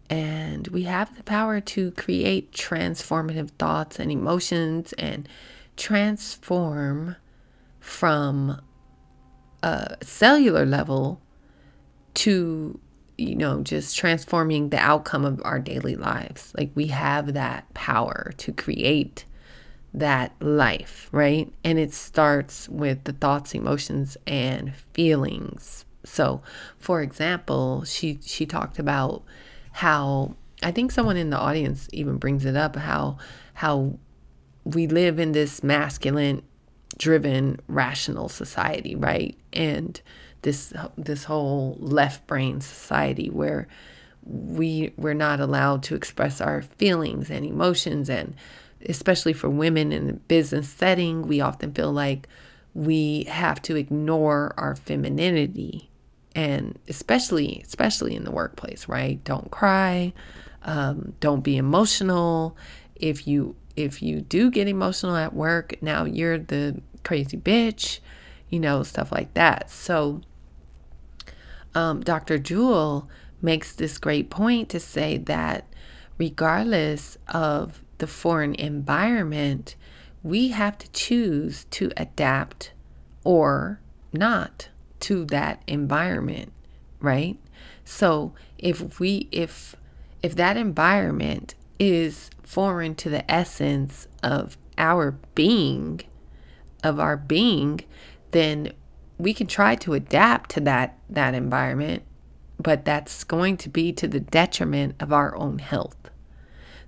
And 0.08 0.68
we 0.68 0.84
have 0.84 1.16
the 1.16 1.24
power 1.24 1.60
to 1.60 1.90
create 1.90 2.52
transformative 2.52 3.50
thoughts 3.58 3.98
and 3.98 4.12
emotions 4.12 4.92
and 4.92 5.28
transform 5.76 7.16
from 7.80 8.60
a 9.62 9.96
cellular 10.02 10.66
level 10.66 11.20
to 12.14 12.78
you 13.18 13.34
know 13.34 13.62
just 13.62 13.96
transforming 13.96 14.70
the 14.70 14.78
outcome 14.78 15.24
of 15.24 15.40
our 15.44 15.58
daily 15.58 15.96
lives. 15.96 16.52
Like 16.56 16.70
we 16.74 16.88
have 16.88 17.34
that 17.34 17.72
power 17.74 18.32
to 18.38 18.52
create 18.52 19.24
that 19.94 20.32
life 20.40 21.08
right? 21.12 21.52
And 21.64 21.78
it 21.78 21.92
starts 21.92 22.68
with 22.68 23.04
the 23.04 23.12
thoughts 23.12 23.54
emotions 23.54 24.16
and 24.26 24.74
feelings. 24.94 25.84
So 26.04 26.42
for 26.78 27.02
example 27.02 27.84
she 27.84 28.18
she 28.22 28.46
talked 28.46 28.78
about 28.78 29.22
how 29.72 30.36
i 30.62 30.70
think 30.70 30.92
someone 30.92 31.16
in 31.16 31.30
the 31.30 31.38
audience 31.38 31.88
even 31.92 32.16
brings 32.18 32.44
it 32.44 32.56
up 32.56 32.76
how 32.76 33.16
how 33.54 33.98
we 34.64 34.86
live 34.86 35.18
in 35.18 35.32
this 35.32 35.62
masculine 35.62 36.42
driven 36.98 37.58
rational 37.66 38.28
society 38.28 38.94
right 38.94 39.36
and 39.52 40.00
this 40.42 40.72
this 40.96 41.24
whole 41.24 41.76
left 41.80 42.26
brain 42.26 42.60
society 42.60 43.30
where 43.30 43.68
we 44.24 44.92
we're 44.96 45.14
not 45.14 45.40
allowed 45.40 45.82
to 45.84 45.94
express 45.94 46.40
our 46.40 46.62
feelings 46.62 47.30
and 47.30 47.44
emotions. 47.44 48.08
And 48.08 48.34
especially 48.86 49.32
for 49.32 49.48
women 49.48 49.92
in 49.92 50.06
the 50.06 50.12
business 50.12 50.68
setting 50.68 51.22
we 51.22 51.40
often 51.40 51.72
feel 51.72 51.92
like 51.92 52.28
we 52.74 53.24
have 53.24 53.62
to 53.62 53.76
ignore 53.76 54.54
our 54.56 54.74
femininity. 54.74 55.88
And 56.34 56.78
especially 56.88 57.62
especially 57.64 58.14
in 58.16 58.24
the 58.24 58.30
workplace 58.30 58.88
right? 58.88 59.22
Don't 59.24 59.50
cry 59.50 60.12
um, 60.64 61.14
don't 61.20 61.42
be 61.42 61.56
emotional. 61.56 62.56
If 62.94 63.26
you 63.26 63.56
if 63.74 64.02
you 64.02 64.20
do 64.20 64.50
get 64.50 64.68
emotional 64.68 65.16
at 65.16 65.32
work 65.32 65.76
now 65.80 66.04
you're 66.04 66.38
the 66.38 66.80
crazy 67.04 67.36
bitch 67.36 68.00
you 68.52 68.60
know 68.60 68.84
stuff 68.84 69.10
like 69.10 69.34
that 69.34 69.68
so 69.68 70.20
um, 71.74 72.00
Dr. 72.02 72.38
Jewel 72.38 73.08
makes 73.40 73.74
this 73.74 73.98
great 73.98 74.30
point 74.30 74.68
to 74.70 74.80
say 74.80 75.16
that 75.18 75.66
regardless 76.18 77.18
of 77.28 77.82
the 77.98 78.06
foreign 78.06 78.54
environment, 78.54 79.74
we 80.22 80.48
have 80.48 80.78
to 80.78 80.90
choose 80.92 81.64
to 81.70 81.90
adapt 81.96 82.72
or 83.24 83.80
not 84.12 84.68
to 85.00 85.24
that 85.26 85.62
environment, 85.66 86.52
right? 87.00 87.38
So 87.84 88.34
if 88.58 89.00
we 89.00 89.28
if 89.32 89.74
if 90.22 90.36
that 90.36 90.56
environment 90.56 91.54
is 91.78 92.30
foreign 92.42 92.94
to 92.96 93.08
the 93.08 93.28
essence 93.28 94.06
of 94.22 94.56
our 94.78 95.12
being, 95.34 96.02
of 96.84 97.00
our 97.00 97.16
being, 97.16 97.80
then 98.32 98.72
we 99.18 99.32
can 99.32 99.46
try 99.46 99.74
to 99.76 99.94
adapt 99.94 100.50
to 100.50 100.60
that 100.60 100.98
that 101.08 101.34
environment, 101.34 102.02
but 102.58 102.84
that's 102.84 103.24
going 103.24 103.56
to 103.58 103.68
be 103.68 103.92
to 103.92 104.08
the 104.08 104.20
detriment 104.20 104.94
of 105.00 105.12
our 105.12 105.36
own 105.36 105.58
health. 105.58 105.96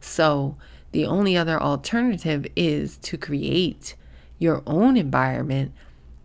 So, 0.01 0.57
the 0.93 1.07
only 1.07 1.37
other 1.37 1.61
alternative 1.61 2.47
is 2.55 2.99
to 2.99 3.17
create 3.17 3.95
your 4.39 4.63
own 4.67 4.97
environment 4.97 5.73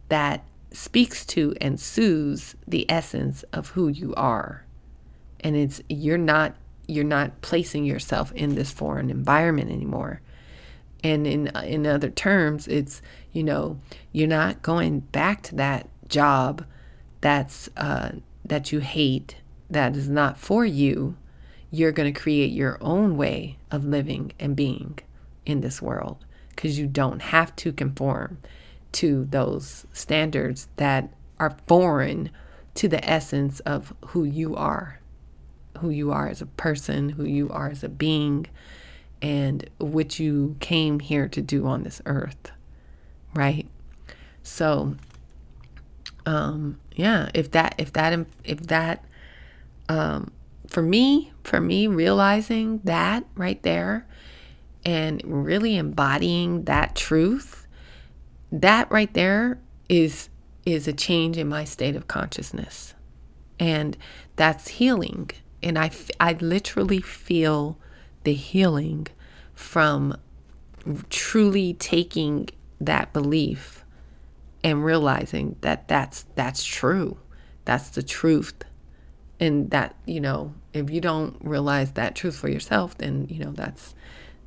that 0.09 0.43
speaks 0.71 1.25
to 1.25 1.55
and 1.61 1.79
soothes 1.79 2.55
the 2.67 2.89
essence 2.89 3.43
of 3.53 3.69
who 3.69 3.87
you 3.87 4.13
are. 4.15 4.65
And 5.39 5.55
it's 5.55 5.81
you're 5.89 6.17
not 6.17 6.55
you're 6.87 7.03
not 7.03 7.41
placing 7.41 7.85
yourself 7.85 8.31
in 8.33 8.55
this 8.55 8.71
foreign 8.71 9.09
environment 9.09 9.71
anymore. 9.71 10.21
And 11.03 11.25
in 11.25 11.47
in 11.63 11.87
other 11.87 12.09
terms, 12.09 12.67
it's 12.67 13.01
you 13.31 13.43
know, 13.43 13.79
you're 14.11 14.27
not 14.27 14.61
going 14.61 15.01
back 15.01 15.43
to 15.43 15.55
that 15.55 15.87
job 16.07 16.65
that's 17.21 17.69
uh, 17.77 18.13
that 18.45 18.71
you 18.71 18.79
hate, 18.79 19.35
that 19.69 19.95
is 19.95 20.09
not 20.09 20.37
for 20.37 20.65
you, 20.65 21.15
you're 21.71 21.91
going 21.91 22.11
to 22.11 22.19
create 22.19 22.51
your 22.51 22.77
own 22.81 23.15
way 23.17 23.57
of 23.71 23.85
living 23.85 24.31
and 24.39 24.55
being 24.55 24.99
in 25.45 25.61
this 25.61 25.81
world 25.81 26.25
because 26.49 26.79
you 26.79 26.87
don't 26.87 27.21
have 27.21 27.55
to 27.55 27.71
conform 27.71 28.39
to 28.91 29.25
those 29.29 29.85
standards 29.93 30.67
that 30.77 31.09
are 31.39 31.55
foreign 31.67 32.29
to 32.75 32.87
the 32.87 33.07
essence 33.07 33.59
of 33.61 33.93
who 34.07 34.23
you 34.23 34.55
are, 34.55 34.99
who 35.79 35.89
you 35.89 36.11
are 36.11 36.27
as 36.27 36.41
a 36.41 36.45
person, 36.45 37.09
who 37.09 37.23
you 37.23 37.49
are 37.49 37.69
as 37.69 37.83
a 37.83 37.89
being, 37.89 38.45
and 39.21 39.69
what 39.77 40.19
you 40.19 40.55
came 40.59 40.99
here 40.99 41.27
to 41.27 41.41
do 41.41 41.67
on 41.67 41.83
this 41.83 42.01
earth, 42.05 42.51
right? 43.33 43.67
So, 44.43 44.95
um, 46.25 46.79
yeah, 46.95 47.29
if 47.33 47.51
that, 47.51 47.75
if 47.77 47.93
that, 47.93 48.25
if 48.43 48.59
that, 48.61 49.05
um, 49.87 50.31
for 50.67 50.81
me, 50.81 51.31
for 51.43 51.59
me, 51.59 51.87
realizing 51.87 52.79
that 52.83 53.25
right 53.35 53.61
there 53.63 54.05
and 54.85 55.21
really 55.25 55.75
embodying 55.75 56.63
that 56.65 56.95
truth, 56.95 57.67
that 58.51 58.89
right 58.91 59.13
there 59.13 59.59
is 59.87 60.29
is 60.65 60.87
a 60.87 60.93
change 60.93 61.37
in 61.37 61.47
my 61.47 61.63
state 61.63 61.95
of 61.95 62.07
consciousness. 62.07 62.93
And 63.59 63.97
that's 64.35 64.67
healing. 64.69 65.31
And 65.61 65.77
I, 65.77 65.91
I 66.19 66.33
literally 66.33 67.01
feel 67.01 67.77
the 68.23 68.33
healing 68.33 69.07
from 69.53 70.15
truly 71.09 71.73
taking 71.73 72.49
that 72.79 73.13
belief 73.13 73.83
and 74.63 74.83
realizing 74.83 75.55
that 75.61 75.87
that's 75.87 76.25
that's 76.35 76.63
true. 76.63 77.17
That's 77.65 77.89
the 77.89 78.03
truth. 78.03 78.53
And 79.39 79.69
that 79.71 79.95
you 80.05 80.19
know 80.19 80.53
if 80.73 80.89
you 80.89 81.01
don't 81.01 81.37
realize 81.41 81.93
that 81.93 82.15
truth 82.15 82.37
for 82.37 82.49
yourself 82.49 82.97
then 82.97 83.27
you 83.29 83.43
know 83.43 83.51
that's 83.51 83.95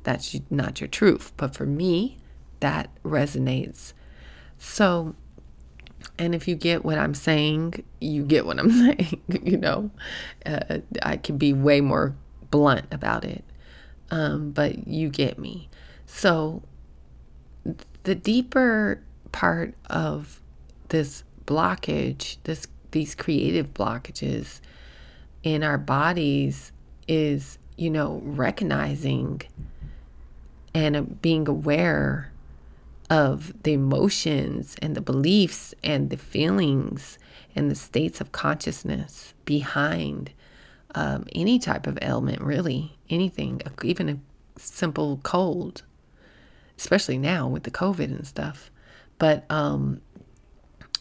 that's 0.03 0.39
not 0.49 0.81
your 0.81 0.87
truth. 0.87 1.33
But 1.37 1.55
for 1.55 1.65
me 1.65 2.17
that 2.59 2.89
resonates. 3.03 3.93
So 4.57 5.15
and 6.19 6.35
if 6.35 6.47
you 6.47 6.55
get 6.55 6.83
what 6.83 6.97
i'm 6.97 7.13
saying 7.13 7.73
you 8.01 8.23
get 8.23 8.45
what 8.45 8.59
i'm 8.59 8.69
saying 8.85 9.21
you 9.29 9.57
know? 9.57 9.89
Uh, 10.45 10.79
i 11.01 11.17
can 11.17 11.37
be 11.37 11.53
way 11.53 11.81
more 11.81 12.15
blunt 12.53 12.85
about 12.91 13.25
it. 13.25 13.43
Um, 14.11 14.51
but 14.51 14.87
you 14.87 15.09
get 15.09 15.39
me. 15.39 15.69
So 16.05 16.61
the 18.03 18.15
deeper 18.15 19.01
part 19.31 19.73
of 19.89 20.41
this 20.89 21.23
blockage, 21.45 22.37
this 22.43 22.67
these 22.91 23.15
creative 23.15 23.73
blockages 23.73 24.59
in 25.41 25.63
our 25.63 25.79
bodies 25.79 26.71
is, 27.07 27.57
you 27.75 27.89
know, 27.89 28.21
recognizing 28.23 29.41
and 30.75 31.21
being 31.21 31.47
aware 31.47 32.31
of 33.09 33.53
the 33.63 33.73
emotions 33.73 34.75
and 34.81 34.95
the 34.95 35.01
beliefs 35.01 35.73
and 35.83 36.09
the 36.09 36.17
feelings 36.17 37.17
and 37.55 37.69
the 37.69 37.75
states 37.75 38.21
of 38.21 38.31
consciousness 38.31 39.33
behind 39.45 40.31
um, 40.95 41.25
any 41.33 41.59
type 41.59 41.87
of 41.87 41.97
ailment, 42.01 42.41
really, 42.41 42.97
anything, 43.09 43.61
even 43.83 44.09
a 44.09 44.17
simple 44.57 45.19
cold, 45.23 45.83
especially 46.77 47.17
now 47.17 47.47
with 47.47 47.63
the 47.63 47.71
COVID 47.71 48.05
and 48.05 48.27
stuff. 48.27 48.71
But, 49.17 49.45
um, 49.49 50.01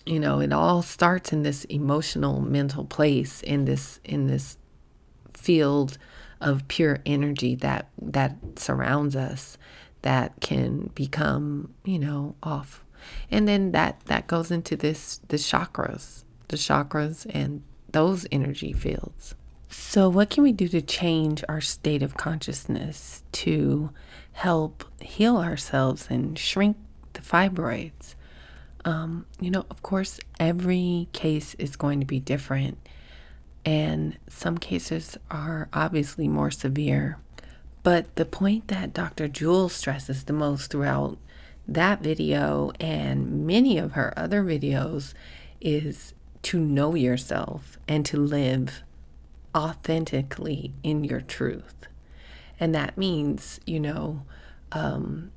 you 0.04 0.18
know, 0.20 0.40
it 0.40 0.52
all 0.52 0.82
starts 0.82 1.32
in 1.32 1.42
this 1.42 1.64
emotional, 1.64 2.40
mental 2.40 2.84
place 2.84 3.42
in 3.42 3.64
this 3.64 4.00
in 4.04 4.26
this 4.26 4.58
field 5.32 5.98
of 6.40 6.66
pure 6.68 6.98
energy 7.06 7.54
that 7.56 7.88
that 8.00 8.36
surrounds 8.56 9.16
us 9.16 9.56
that 10.02 10.34
can 10.40 10.90
become, 10.94 11.72
you 11.84 11.98
know, 11.98 12.34
off. 12.42 12.84
And 13.30 13.48
then 13.48 13.72
that 13.72 14.00
that 14.06 14.26
goes 14.26 14.50
into 14.50 14.76
this 14.76 15.20
the 15.28 15.36
chakras, 15.36 16.24
the 16.48 16.56
chakras 16.56 17.26
and 17.32 17.62
those 17.90 18.26
energy 18.32 18.72
fields. 18.72 19.34
So 19.68 20.08
what 20.08 20.28
can 20.28 20.42
we 20.42 20.52
do 20.52 20.68
to 20.68 20.82
change 20.82 21.42
our 21.48 21.60
state 21.60 22.02
of 22.02 22.16
consciousness 22.16 23.22
to 23.32 23.90
help 24.32 24.84
heal 25.04 25.36
ourselves 25.36 26.08
and 26.10 26.38
shrink 26.38 26.76
the 27.12 27.20
fibroids? 27.20 28.14
Um, 28.84 29.26
you 29.40 29.50
know, 29.50 29.64
of 29.70 29.82
course, 29.82 30.18
every 30.40 31.08
case 31.12 31.54
is 31.54 31.76
going 31.76 32.00
to 32.00 32.06
be 32.06 32.18
different, 32.18 32.78
and 33.64 34.18
some 34.28 34.58
cases 34.58 35.16
are 35.30 35.68
obviously 35.72 36.26
more 36.26 36.50
severe 36.50 37.18
but 37.82 38.14
the 38.16 38.24
point 38.24 38.68
that 38.68 38.94
Dr. 38.94 39.28
Jewel 39.28 39.68
stresses 39.68 40.24
the 40.24 40.32
most 40.32 40.70
throughout 40.70 41.18
that 41.66 42.00
video 42.00 42.72
and 42.78 43.46
many 43.46 43.78
of 43.78 43.92
her 43.92 44.12
other 44.16 44.42
videos 44.42 45.14
is 45.60 46.14
to 46.42 46.58
know 46.58 46.94
yourself 46.94 47.78
and 47.88 48.04
to 48.06 48.16
live 48.16 48.82
authentically 49.54 50.72
in 50.82 51.04
your 51.04 51.20
truth. 51.20 51.86
And 52.58 52.74
that 52.74 52.96
means, 52.96 53.60
you 53.66 53.80
know, 53.80 54.22
um, 54.74 55.30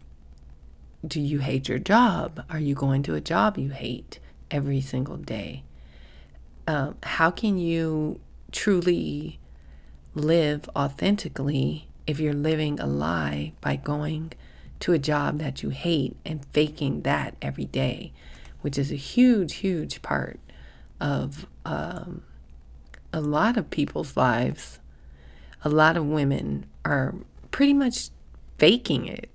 do 1.05 1.19
you 1.19 1.39
hate 1.39 1.69
your 1.69 1.79
job? 1.79 2.43
Are 2.49 2.59
you 2.59 2.75
going 2.75 3.03
to 3.03 3.15
a 3.15 3.21
job 3.21 3.57
you 3.57 3.69
hate 3.69 4.19
every 4.49 4.81
single 4.81 5.17
day? 5.17 5.63
Um, 6.67 6.97
how 7.03 7.29
can 7.31 7.57
you 7.57 8.19
truly 8.51 9.39
live 10.15 10.69
authentically 10.75 11.87
if 12.07 12.19
you're 12.19 12.33
living 12.33 12.79
a 12.79 12.87
lie 12.87 13.53
by 13.61 13.75
going 13.75 14.31
to 14.79 14.93
a 14.93 14.99
job 14.99 15.39
that 15.39 15.61
you 15.61 15.69
hate 15.69 16.15
and 16.25 16.45
faking 16.53 17.01
that 17.01 17.35
every 17.41 17.65
day, 17.65 18.11
which 18.61 18.77
is 18.77 18.91
a 18.91 18.95
huge, 18.95 19.55
huge 19.55 20.01
part 20.01 20.39
of 20.99 21.45
um, 21.65 22.23
a 23.11 23.21
lot 23.21 23.57
of 23.57 23.69
people's 23.69 24.17
lives. 24.17 24.79
A 25.63 25.69
lot 25.69 25.97
of 25.97 26.05
women 26.05 26.65
are 26.83 27.15
pretty 27.51 27.73
much 27.73 28.09
faking 28.57 29.07
it, 29.07 29.29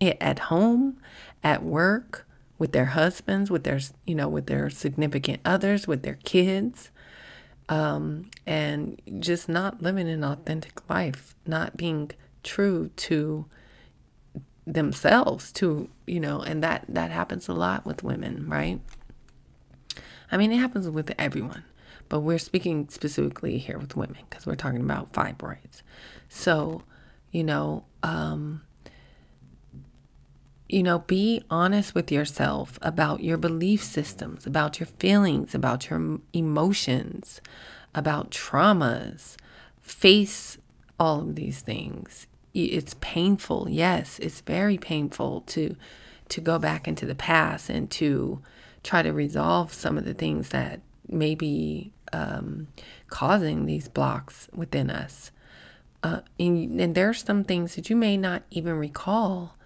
it 0.00 0.16
at 0.20 0.38
home, 0.38 0.98
at 1.42 1.62
work, 1.62 2.26
with 2.58 2.72
their 2.72 2.86
husbands, 2.86 3.50
with 3.50 3.64
their 3.64 3.78
you 4.04 4.14
know, 4.14 4.28
with 4.28 4.46
their 4.46 4.68
significant 4.68 5.40
others, 5.44 5.86
with 5.86 6.02
their 6.02 6.18
kids 6.24 6.90
um, 7.68 8.30
and 8.46 9.00
just 9.18 9.48
not 9.48 9.82
living 9.82 10.08
an 10.08 10.24
authentic 10.24 10.88
life, 10.88 11.34
not 11.46 11.76
being 11.76 12.10
true 12.42 12.90
to 12.96 13.46
themselves 14.66 15.50
to 15.50 15.88
you 16.06 16.20
know 16.20 16.42
and 16.42 16.62
that 16.62 16.84
that 16.88 17.10
happens 17.10 17.48
a 17.48 17.54
lot 17.54 17.86
with 17.86 18.02
women 18.02 18.46
right? 18.48 18.80
I 20.30 20.36
mean 20.36 20.52
it 20.52 20.58
happens 20.58 20.88
with 20.90 21.10
everyone 21.18 21.64
but 22.10 22.20
we're 22.20 22.38
speaking 22.38 22.86
specifically 22.90 23.56
here 23.56 23.78
with 23.78 23.96
women 23.96 24.18
because 24.28 24.46
we're 24.46 24.56
talking 24.56 24.80
about 24.80 25.12
fibroids. 25.12 25.82
So 26.28 26.82
you 27.32 27.44
know 27.44 27.84
um 28.02 28.62
you 30.68 30.82
know, 30.82 30.98
be 30.98 31.42
honest 31.48 31.94
with 31.94 32.12
yourself 32.12 32.78
about 32.82 33.22
your 33.22 33.38
belief 33.38 33.82
systems, 33.82 34.46
about 34.46 34.78
your 34.78 34.86
feelings, 34.86 35.54
about 35.54 35.88
your 35.88 36.20
emotions, 36.34 37.40
about 37.94 38.30
traumas. 38.30 39.36
Face 39.80 40.58
all 41.00 41.20
of 41.20 41.36
these 41.36 41.60
things. 41.60 42.26
It's 42.52 42.94
painful. 43.00 43.68
Yes, 43.70 44.18
it's 44.18 44.40
very 44.42 44.76
painful 44.76 45.42
to 45.42 45.76
to 46.28 46.40
go 46.42 46.58
back 46.58 46.86
into 46.86 47.06
the 47.06 47.14
past 47.14 47.70
and 47.70 47.90
to 47.90 48.42
try 48.82 49.00
to 49.00 49.12
resolve 49.14 49.72
some 49.72 49.96
of 49.96 50.04
the 50.04 50.12
things 50.12 50.50
that 50.50 50.82
may 51.08 51.34
be 51.34 51.90
um, 52.12 52.68
causing 53.08 53.64
these 53.64 53.88
blocks 53.88 54.46
within 54.54 54.90
us. 54.90 55.30
Uh, 56.02 56.20
and, 56.38 56.80
and 56.80 56.94
there 56.94 57.08
are 57.08 57.14
some 57.14 57.44
things 57.44 57.74
that 57.74 57.90
you 57.90 57.96
may 57.96 58.16
not 58.16 58.42
even 58.50 58.74
recall 58.74 59.56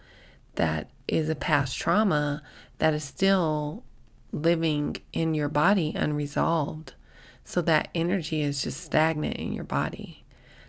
that 0.55 0.89
is 1.07 1.29
a 1.29 1.35
past 1.35 1.79
trauma 1.79 2.43
that 2.79 2.95
is 2.95 3.05
still 3.05 3.85
living 4.33 4.97
in 5.13 5.35
your 5.35 5.49
body 5.49 5.93
unresolved. 5.95 6.95
So 7.45 7.61
that 7.63 7.89
energy 7.95 8.41
is 8.41 8.63
just 8.63 8.83
stagnant 8.83 9.37
in 9.37 9.53
your 9.53 9.65
body. 9.65 10.25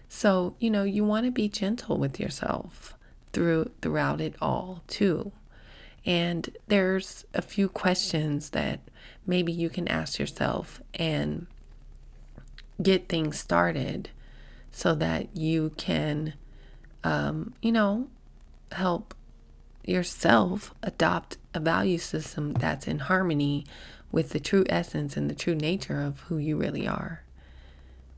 So, 0.10 0.56
you 0.60 0.70
know, 0.70 0.84
you 0.84 1.04
want 1.04 1.26
to 1.26 1.32
be 1.32 1.48
gentle 1.48 1.98
with 1.98 2.20
yourself 2.20 2.96
through 3.32 3.72
throughout 3.82 4.22
it 4.22 4.36
all 4.42 4.84
too. 4.88 5.32
And 6.06 6.50
there's 6.68 7.26
a 7.34 7.42
few 7.42 7.70
questions 7.70 8.50
that 8.52 8.82
maybe 9.26 9.52
you 9.52 9.70
can 9.70 9.88
ask 9.88 10.20
yourself 10.20 10.82
and 10.94 11.48
get 12.82 13.08
things 13.08 13.40
started 13.40 14.10
so 14.74 14.96
that 14.96 15.38
you 15.38 15.72
can, 15.78 16.34
um, 17.04 17.54
you 17.62 17.72
know, 17.72 18.10
help 18.74 19.14
yourself 19.86 20.74
adopt 20.82 21.38
a 21.54 21.60
value 21.60 22.00
system 22.00 22.54
that's 22.54 22.88
in 22.88 23.00
harmony 23.00 23.66
with 24.12 24.32
the 24.32 24.40
true 24.40 24.66
essence 24.68 25.16
and 25.16 25.30
the 25.30 25.36
true 25.36 25.56
nature 25.56 26.02
of 26.02 26.22
who 26.22 26.38
you 26.38 26.58
really 26.58 26.88
are. 26.88 27.24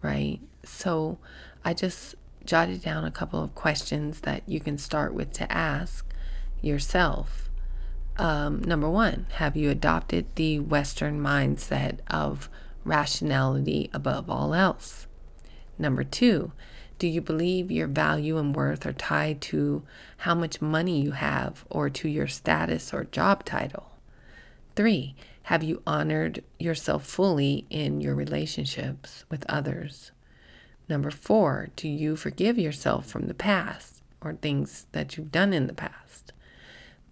Right? 0.02 0.40
So 0.64 1.20
I 1.64 1.74
just 1.74 2.16
jotted 2.46 2.82
down 2.82 3.04
a 3.04 3.12
couple 3.12 3.44
of 3.44 3.54
questions 3.54 4.22
that 4.22 4.44
you 4.48 4.60
can 4.60 4.78
start 4.78 5.14
with 5.14 5.34
to 5.34 5.52
ask 5.52 6.06
yourself. 6.62 7.50
Um, 8.18 8.62
number 8.62 8.90
one, 8.90 9.28
have 9.34 9.58
you 9.58 9.70
adopted 9.70 10.28
the 10.36 10.60
Western 10.60 11.20
mindset 11.20 12.00
of 12.10 12.50
rationality 12.86 13.90
above 13.94 14.30
all 14.30 14.54
else? 14.54 15.08
Number 15.78 16.04
two, 16.04 16.52
do 16.98 17.08
you 17.08 17.22
believe 17.22 17.72
your 17.72 17.88
value 17.88 18.38
and 18.38 18.56
worth 18.56 18.86
are 18.86 18.94
tied 18.94 19.42
to 19.42 19.84
how 20.18 20.34
much 20.34 20.62
money 20.62 21.02
you 21.02 21.12
have 21.12 21.66
or 21.70 21.90
to 21.90 22.08
your 22.08 22.28
status 22.28 22.94
or 22.94 23.04
job 23.04 23.44
title? 23.44 23.92
Three, 24.76 25.16
have 25.44 25.62
you 25.62 25.82
honored 25.86 26.44
yourself 26.58 27.06
fully 27.06 27.66
in 27.70 28.02
your 28.02 28.16
relationships 28.16 29.26
with 29.30 29.46
others? 29.50 30.12
Number 30.88 31.12
four, 31.12 31.70
do 31.76 31.88
you 31.88 32.16
forgive 32.16 32.58
yourself 32.58 33.06
from 33.06 33.28
the 33.28 33.34
past 33.34 34.02
or 34.22 34.34
things 34.34 34.88
that 34.92 35.18
you've 35.18 35.32
done 35.32 35.52
in 35.52 35.68
the 35.68 35.74
past? 35.74 36.32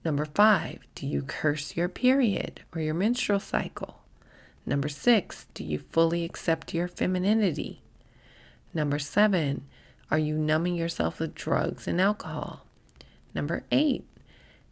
Number 0.05 0.25
five, 0.25 0.79
do 0.95 1.07
you 1.07 1.21
curse 1.21 1.75
your 1.75 1.89
period 1.89 2.61
or 2.73 2.81
your 2.81 2.93
menstrual 2.93 3.39
cycle? 3.39 4.01
Number 4.65 4.89
six, 4.89 5.47
do 5.53 5.63
you 5.63 5.79
fully 5.79 6.23
accept 6.23 6.73
your 6.73 6.87
femininity? 6.87 7.81
Number 8.73 8.99
seven, 8.99 9.65
are 10.09 10.17
you 10.17 10.37
numbing 10.37 10.75
yourself 10.75 11.19
with 11.19 11.35
drugs 11.35 11.87
and 11.87 12.01
alcohol? 12.01 12.65
Number 13.33 13.63
eight, 13.71 14.05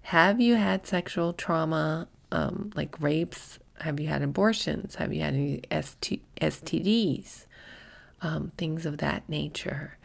have 0.03 0.39
you 0.39 0.55
had 0.55 0.87
sexual 0.87 1.33
trauma 1.33 2.07
um, 2.31 2.71
like 2.75 2.99
rapes? 3.01 3.59
Have 3.81 3.99
you 3.99 4.07
had 4.07 4.21
abortions? 4.21 4.95
Have 4.95 5.13
you 5.13 5.21
had 5.21 5.33
any 5.33 5.61
ST- 5.81 6.23
STDs? 6.39 7.45
Um, 8.21 8.51
things 8.57 8.85
of 8.85 8.99
that 8.99 9.27
nature. 9.27 9.97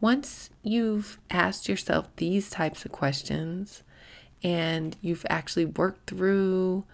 Once 0.00 0.50
you've 0.62 1.20
asked 1.30 1.68
yourself 1.68 2.08
these 2.16 2.50
types 2.50 2.84
of 2.84 2.90
questions 2.90 3.82
and 4.42 4.96
you've 5.00 5.26
actually 5.28 5.66
worked 5.66 6.10
through, 6.10 6.84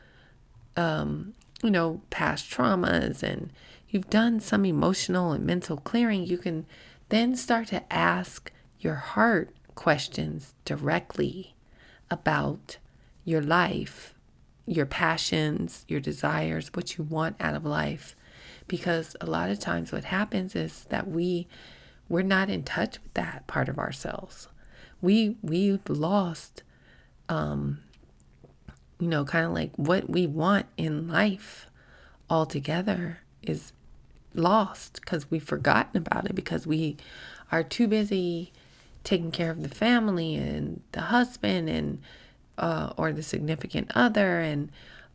um, 0.76 1.32
you 1.62 1.70
know, 1.70 2.02
past 2.10 2.50
traumas 2.50 3.22
and 3.22 3.50
you've 3.88 4.10
done 4.10 4.40
some 4.40 4.64
emotional 4.64 5.32
and 5.32 5.44
mental 5.44 5.76
clearing, 5.76 6.26
you 6.26 6.38
can 6.38 6.66
then 7.08 7.36
start 7.36 7.68
to 7.68 7.92
ask 7.92 8.50
your 8.80 8.96
heart 8.96 9.50
questions 9.74 10.54
directly 10.64 11.54
about 12.10 12.78
your 13.24 13.42
life, 13.42 14.14
your 14.66 14.86
passions, 14.86 15.84
your 15.88 16.00
desires, 16.00 16.70
what 16.74 16.96
you 16.96 17.04
want 17.04 17.36
out 17.40 17.54
of 17.54 17.64
life. 17.64 18.14
because 18.68 19.14
a 19.20 19.26
lot 19.26 19.50
of 19.50 19.58
times 19.60 19.92
what 19.92 20.04
happens 20.04 20.56
is 20.56 20.84
that 20.90 21.08
we 21.08 21.46
we're 22.08 22.22
not 22.22 22.48
in 22.48 22.62
touch 22.62 22.98
with 23.02 23.14
that 23.14 23.46
part 23.46 23.68
of 23.68 23.78
ourselves. 23.78 24.48
We 25.00 25.36
we've 25.42 25.88
lost 25.88 26.62
um 27.28 27.78
you 28.98 29.08
know, 29.08 29.24
kind 29.24 29.44
of 29.44 29.52
like 29.52 29.72
what 29.76 30.08
we 30.08 30.26
want 30.26 30.66
in 30.78 31.06
life 31.08 31.66
altogether 32.30 33.18
is 33.42 33.72
lost 34.36 35.00
because 35.00 35.30
we've 35.30 35.42
forgotten 35.42 35.96
about 35.96 36.26
it 36.26 36.34
because 36.34 36.66
we 36.66 36.96
are 37.50 37.62
too 37.62 37.86
busy 37.88 38.52
taking 39.04 39.30
care 39.30 39.50
of 39.50 39.62
the 39.62 39.68
family 39.68 40.34
and 40.34 40.82
the 40.92 41.02
husband 41.02 41.68
and 41.68 42.00
uh, 42.58 42.92
or 42.96 43.12
the 43.12 43.22
significant 43.22 43.90
other 43.94 44.40
and 44.40 44.70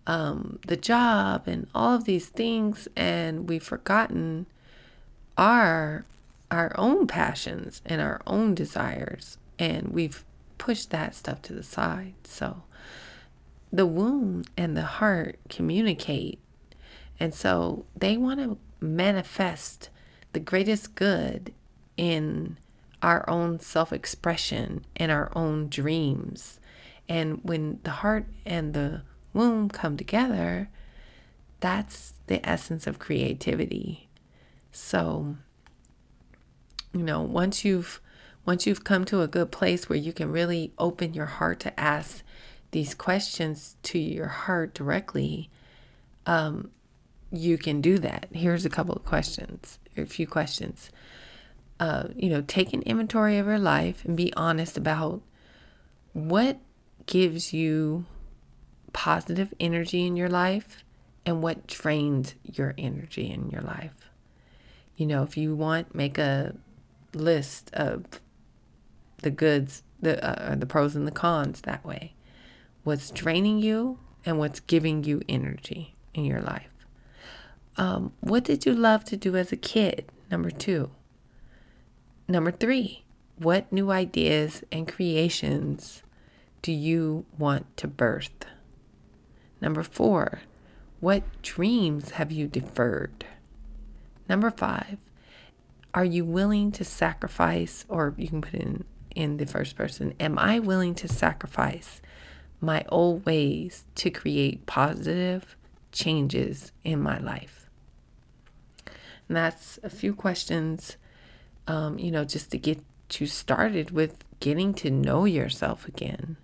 um, 0.08 0.60
the 0.68 0.78
job 0.78 1.48
and 1.48 1.68
all 1.76 1.96
of 1.96 2.06
these 2.06 2.28
things. 2.30 2.88
And 2.96 3.50
we've 3.50 3.64
forgotten 3.64 4.48
our 5.38 6.06
our 6.50 6.74
own 6.78 7.08
passions 7.08 7.82
and 7.86 8.02
our 8.02 8.22
own 8.28 8.54
desires. 8.54 9.38
And 9.58 9.90
we've 9.90 10.26
pushed 10.58 10.90
that 10.92 11.16
stuff 11.16 11.42
to 11.44 11.54
the 11.54 11.64
side. 11.64 12.14
So 12.26 12.64
the 13.72 13.86
womb 13.86 14.44
and 14.58 14.76
the 14.76 14.84
heart 14.84 15.40
communicate. 15.50 16.40
And 17.20 17.34
so 17.34 17.86
they 17.96 18.18
want 18.18 18.40
to 18.42 18.58
manifest 18.82 19.90
the 20.34 20.40
greatest 20.40 20.96
good 20.96 21.54
in 21.98 22.58
our 23.02 23.28
own 23.30 23.60
self 23.60 23.94
expression 23.94 24.86
and 24.96 25.12
our 25.12 25.32
own 25.36 25.70
dreams. 25.70 26.60
And 27.08 27.40
when 27.44 27.80
the 27.84 27.92
heart 27.92 28.26
and 28.46 28.74
the 28.74 29.04
womb 29.34 29.70
come 29.70 29.98
together, 29.98 30.70
that's 31.60 32.14
the 32.28 32.48
essence 32.48 32.88
of 32.88 33.00
creativity. 33.00 34.10
So, 34.72 35.36
you 36.94 37.04
know, 37.04 37.22
once 37.22 37.66
you've 37.66 38.02
once 38.46 38.66
you've 38.66 38.84
come 38.84 39.06
to 39.06 39.22
a 39.22 39.28
good 39.28 39.52
place 39.52 39.88
where 39.88 40.00
you 40.00 40.12
can 40.12 40.32
really 40.32 40.74
open 40.80 41.14
your 41.14 41.28
heart 41.28 41.60
to 41.60 41.80
ask 41.80 42.24
these 42.72 42.96
questions 42.96 43.76
to 43.84 44.00
your 44.00 44.28
heart 44.28 44.74
directly, 44.74 45.50
um, 46.26 46.72
you 47.32 47.58
can 47.58 47.82
do 47.82 47.98
that. 48.00 48.28
Here's 48.34 48.66
a 48.66 48.70
couple 48.70 48.96
of 48.96 49.06
questions, 49.06 49.80
a 49.98 50.06
few 50.06 50.28
questions. 50.28 50.90
Uh, 51.80 52.10
you 52.16 52.30
know, 52.30 52.42
take 52.42 52.74
an 52.74 52.84
inventory 52.84 53.38
of 53.38 53.48
your 53.48 53.60
life 53.60 54.06
and 54.06 54.16
be 54.16 54.34
honest 54.36 54.78
about 54.78 55.22
what 56.14 56.60
gives 57.06 57.54
you 57.54 58.06
positive 58.94 59.54
energy 59.60 60.06
in 60.06 60.16
your 60.16 60.30
life 60.30 60.84
and 61.26 61.42
what 61.42 61.68
drains 61.68 62.36
your 62.44 62.74
energy 62.78 63.32
in 63.32 63.50
your 63.50 63.62
life. 63.62 64.10
You 64.96 65.06
know, 65.06 65.24
if 65.24 65.38
you 65.38 65.56
want, 65.56 65.96
make 65.96 66.18
a 66.18 66.56
list 67.14 67.72
of 67.74 68.06
the 69.22 69.32
goods, 69.32 69.84
the 70.00 70.24
uh, 70.24 70.56
the 70.56 70.66
pros 70.66 70.96
and 70.96 71.08
the 71.08 71.12
cons 71.12 71.62
that 71.62 71.86
way. 71.86 72.14
What's 72.84 73.12
draining 73.12 73.60
you 73.60 74.00
and 74.26 74.38
what's 74.38 74.60
giving 74.60 75.04
you 75.04 75.22
energy 75.30 75.96
in 76.14 76.26
your 76.26 76.42
life. 76.42 76.71
Um, 77.78 78.14
what 78.20 78.44
did 78.44 78.66
you 78.66 78.74
love 78.74 79.06
to 79.06 79.18
do 79.18 79.36
as 79.36 79.52
a 79.52 79.58
kid? 79.58 80.06
Number 80.30 80.52
two. 80.52 80.92
Number 82.28 82.52
three, 82.52 83.04
what 83.38 83.72
new 83.72 83.92
ideas 83.92 84.64
and 84.72 84.88
creations 84.88 86.04
do 86.62 86.72
you 86.72 87.26
want 87.38 87.76
to 87.78 87.88
birth? 87.88 88.46
Number 89.60 89.84
four, 89.84 90.42
what 91.00 91.24
dreams 91.42 92.12
have 92.12 92.32
you 92.32 92.48
deferred? 92.48 93.26
Number 94.30 94.52
five, 94.52 94.98
are 95.94 96.06
you 96.06 96.24
willing 96.24 96.72
to 96.74 96.86
sacrifice, 96.86 97.86
or 97.90 98.14
you 98.18 98.28
can 98.28 98.42
put 98.42 98.54
in, 98.54 98.86
in 99.16 99.38
the 99.38 99.46
first 99.46 99.76
person, 99.76 100.14
am 100.20 100.40
I 100.40 100.60
willing 100.60 100.96
to 100.96 101.08
sacrifice 101.08 102.02
my 102.62 102.86
old 102.90 103.26
ways 103.26 103.84
to 103.96 104.10
create 104.10 104.66
positive 104.66 105.58
changes 105.92 106.72
in 106.84 107.02
my 107.02 107.18
life? 107.18 107.61
And 109.32 109.38
that's 109.38 109.80
a 109.82 109.90
few 109.90 110.14
questions, 110.14 110.98
um, 111.66 111.98
you 111.98 112.12
know, 112.12 112.26
just 112.26 112.52
to 112.52 112.58
get 112.58 112.84
you 113.18 113.28
started 113.28 113.92
with 113.92 114.26
getting 114.42 114.74
to 114.74 114.92
know 114.92 115.24
yourself 115.24 115.88
again. 115.88 116.36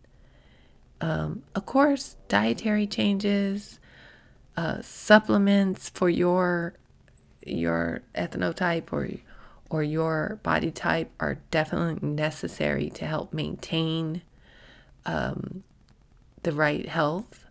Um, 1.02 1.44
of 1.54 1.66
course, 1.66 2.16
dietary 2.30 2.88
changes, 2.88 3.82
uh, 4.56 4.82
supplements 4.82 5.90
for 5.90 6.10
your 6.10 6.76
your 7.46 8.04
ethnotype 8.16 8.94
or 8.94 9.10
or 9.70 9.84
your 9.84 10.40
body 10.42 10.72
type 10.72 11.12
are 11.20 11.40
definitely 11.52 12.08
necessary 12.08 12.90
to 12.92 13.06
help 13.06 13.34
maintain 13.34 14.22
um, 15.06 15.62
the 16.44 16.54
right 16.54 16.88
health. 16.88 17.44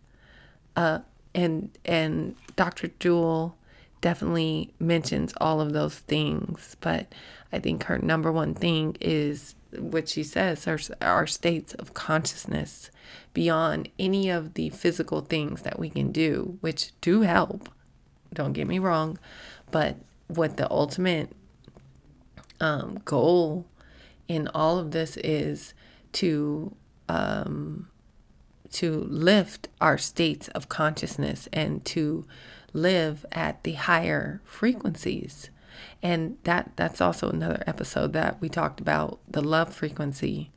Uh, 0.74 1.00
and 1.34 1.76
and 1.84 2.36
Dr. 2.56 2.88
Jewel 2.98 3.54
definitely 4.00 4.72
mentions 4.78 5.32
all 5.40 5.60
of 5.60 5.72
those 5.72 5.98
things. 6.00 6.76
But 6.80 7.12
I 7.52 7.58
think 7.58 7.84
her 7.84 7.98
number 7.98 8.30
one 8.30 8.54
thing 8.54 8.96
is 9.00 9.54
what 9.78 10.08
she 10.08 10.22
says 10.22 10.66
are 10.66 10.78
our 11.00 11.26
states 11.26 11.74
of 11.74 11.94
consciousness 11.94 12.90
beyond 13.32 13.88
any 13.98 14.30
of 14.30 14.54
the 14.54 14.70
physical 14.70 15.20
things 15.20 15.62
that 15.62 15.78
we 15.78 15.90
can 15.90 16.12
do, 16.12 16.58
which 16.60 16.92
do 17.00 17.22
help. 17.22 17.68
Don't 18.32 18.52
get 18.52 18.66
me 18.66 18.78
wrong. 18.78 19.18
But 19.70 19.96
what 20.28 20.56
the 20.56 20.70
ultimate 20.70 21.30
um, 22.60 23.00
goal 23.04 23.66
in 24.28 24.48
all 24.48 24.78
of 24.78 24.90
this 24.90 25.16
is 25.18 25.74
to 26.12 26.74
um, 27.08 27.88
to 28.72 29.04
lift 29.04 29.68
our 29.80 29.96
states 29.96 30.48
of 30.48 30.68
consciousness 30.68 31.48
and 31.52 31.84
to 31.84 32.26
live 32.76 33.24
at 33.32 33.64
the 33.64 33.72
higher 33.72 34.40
frequencies. 34.44 35.50
And 36.02 36.38
that 36.44 36.72
that's 36.76 37.00
also 37.00 37.28
another 37.28 37.62
episode 37.66 38.12
that 38.12 38.40
we 38.40 38.48
talked 38.48 38.80
about 38.80 39.18
the 39.28 39.42
love 39.42 39.74
frequency 39.74 40.52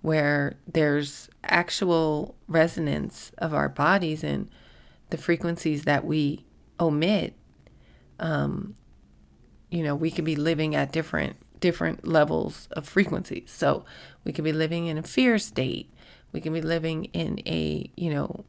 where 0.00 0.56
there's 0.66 1.28
actual 1.44 2.36
resonance 2.46 3.32
of 3.38 3.52
our 3.52 3.68
bodies 3.68 4.22
and 4.22 4.48
the 5.10 5.18
frequencies 5.18 5.84
that 5.84 6.04
we 6.04 6.44
omit. 6.80 7.34
Um, 8.20 8.74
you 9.70 9.82
know 9.82 9.94
we 9.94 10.10
could 10.10 10.24
be 10.24 10.36
living 10.36 10.74
at 10.74 10.92
different 10.92 11.36
different 11.60 12.06
levels 12.06 12.68
of 12.72 12.88
frequencies. 12.88 13.50
So 13.50 13.84
we 14.24 14.32
could 14.32 14.44
be 14.44 14.52
living 14.52 14.86
in 14.86 14.98
a 14.98 15.02
fear 15.02 15.38
state. 15.38 15.90
We 16.32 16.40
can 16.40 16.52
be 16.52 16.62
living 16.62 17.06
in 17.06 17.40
a 17.46 17.90
you 17.96 18.10
know 18.10 18.44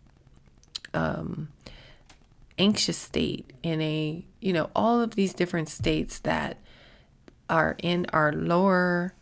um, 0.94 1.50
anxious 2.60 2.98
state, 2.98 3.52
in 3.64 3.82
a, 3.82 4.26
you 4.42 4.54
know, 4.54 4.70
all 4.76 5.02
of 5.02 5.16
these 5.16 5.34
different 5.34 5.70
states 5.70 6.20
that 6.20 6.60
are 7.50 7.76
in 7.82 8.06
our 8.14 8.32
lower 8.32 9.16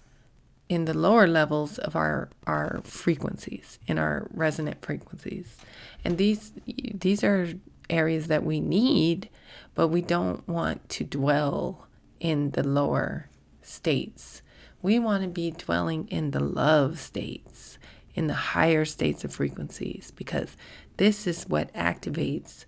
in 0.69 0.83
the 0.83 0.93
lower 0.93 1.27
levels 1.27 1.77
of 1.77 1.95
our 1.95 2.29
our 2.45 2.81
frequencies 2.83 3.79
in 3.87 3.97
our 3.97 4.27
resonant 4.33 4.83
frequencies. 4.83 5.57
And 6.03 6.17
these 6.17 6.51
these 6.65 7.23
are 7.23 7.53
areas 7.89 8.27
that 8.27 8.43
we 8.43 8.59
need 8.59 9.29
but 9.75 9.87
we 9.87 10.01
don't 10.01 10.45
want 10.47 10.89
to 10.89 11.03
dwell 11.03 11.87
in 12.19 12.51
the 12.51 12.67
lower 12.67 13.29
states. 13.61 14.41
We 14.81 14.99
want 14.99 15.23
to 15.23 15.29
be 15.29 15.51
dwelling 15.51 16.07
in 16.09 16.31
the 16.31 16.39
love 16.39 16.99
states 16.99 17.77
in 18.13 18.25
the 18.25 18.33
higher 18.33 18.83
states 18.83 19.23
of 19.23 19.31
frequencies 19.31 20.11
because 20.15 20.57
this 20.97 21.27
is 21.27 21.47
what 21.47 21.71
activates 21.73 22.65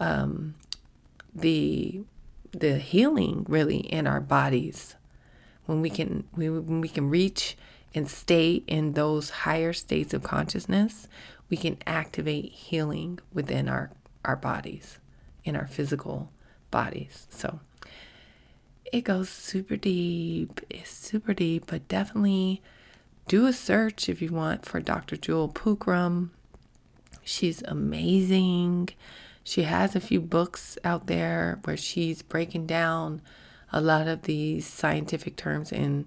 um, 0.00 0.54
the 1.34 2.02
the 2.52 2.78
healing 2.78 3.46
really 3.48 3.78
in 3.78 4.06
our 4.06 4.20
bodies. 4.20 4.96
When 5.66 5.80
we 5.80 5.90
can 5.90 6.24
we, 6.34 6.50
when 6.50 6.80
we 6.80 6.88
can 6.88 7.08
reach 7.08 7.56
and 7.94 8.08
stay 8.08 8.62
in 8.66 8.94
those 8.94 9.30
higher 9.30 9.72
states 9.72 10.14
of 10.14 10.22
consciousness 10.22 11.08
we 11.50 11.56
can 11.56 11.76
activate 11.86 12.52
healing 12.52 13.18
within 13.32 13.68
our 13.68 13.90
our 14.24 14.36
bodies 14.36 14.98
in 15.44 15.56
our 15.56 15.66
physical 15.66 16.30
bodies. 16.70 17.26
So 17.30 17.60
it 18.92 19.02
goes 19.02 19.28
super 19.28 19.76
deep 19.76 20.60
it's 20.68 20.90
super 20.90 21.32
deep 21.32 21.66
but 21.68 21.86
definitely 21.88 22.60
do 23.28 23.46
a 23.46 23.52
search 23.52 24.08
if 24.08 24.20
you 24.20 24.32
want 24.32 24.66
for 24.66 24.80
dr 24.80 25.16
jewel 25.18 25.48
pookrum 25.48 26.30
she's 27.22 27.62
amazing 27.62 28.88
she 29.50 29.64
has 29.64 29.96
a 29.96 30.00
few 30.00 30.20
books 30.20 30.78
out 30.84 31.08
there 31.08 31.58
where 31.64 31.76
she's 31.76 32.22
breaking 32.22 32.66
down 32.66 33.20
a 33.72 33.80
lot 33.80 34.06
of 34.06 34.22
these 34.22 34.64
scientific 34.64 35.34
terms 35.34 35.72
in 35.72 36.06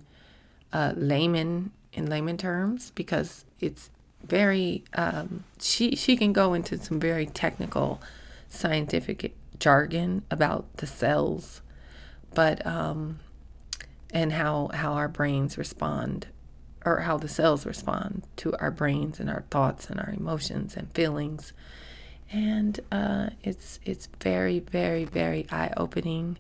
uh, 0.72 0.94
layman 0.96 1.72
in 1.92 2.06
layman 2.06 2.38
terms 2.38 2.94
because 2.96 3.44
it's 3.60 3.90
very 4.24 4.86
um, 4.96 5.44
she 5.60 5.94
she 5.94 6.16
can 6.16 6.32
go 6.32 6.54
into 6.54 6.78
some 6.78 7.02
very 7.02 7.26
technical 7.26 8.02
scientific 8.48 9.36
jargon 9.60 10.24
about 10.32 10.78
the 10.78 10.88
cells, 10.88 11.62
but 12.34 12.66
um, 12.66 13.20
and 14.14 14.32
how 14.32 14.70
how 14.74 14.94
our 14.94 15.10
brains 15.10 15.58
respond 15.58 16.28
or 16.86 17.02
how 17.02 17.18
the 17.18 17.28
cells 17.28 17.66
respond 17.66 18.24
to 18.38 18.56
our 18.56 18.72
brains 18.72 19.20
and 19.20 19.30
our 19.30 19.44
thoughts 19.52 19.90
and 19.90 20.00
our 20.00 20.12
emotions 20.12 20.78
and 20.78 20.90
feelings 20.94 21.52
and 22.34 22.80
uh, 22.92 23.30
it's 23.44 23.80
it's 23.86 24.10
very 24.20 24.60
very 24.60 25.06
very 25.06 25.46
eye-opening. 25.52 26.38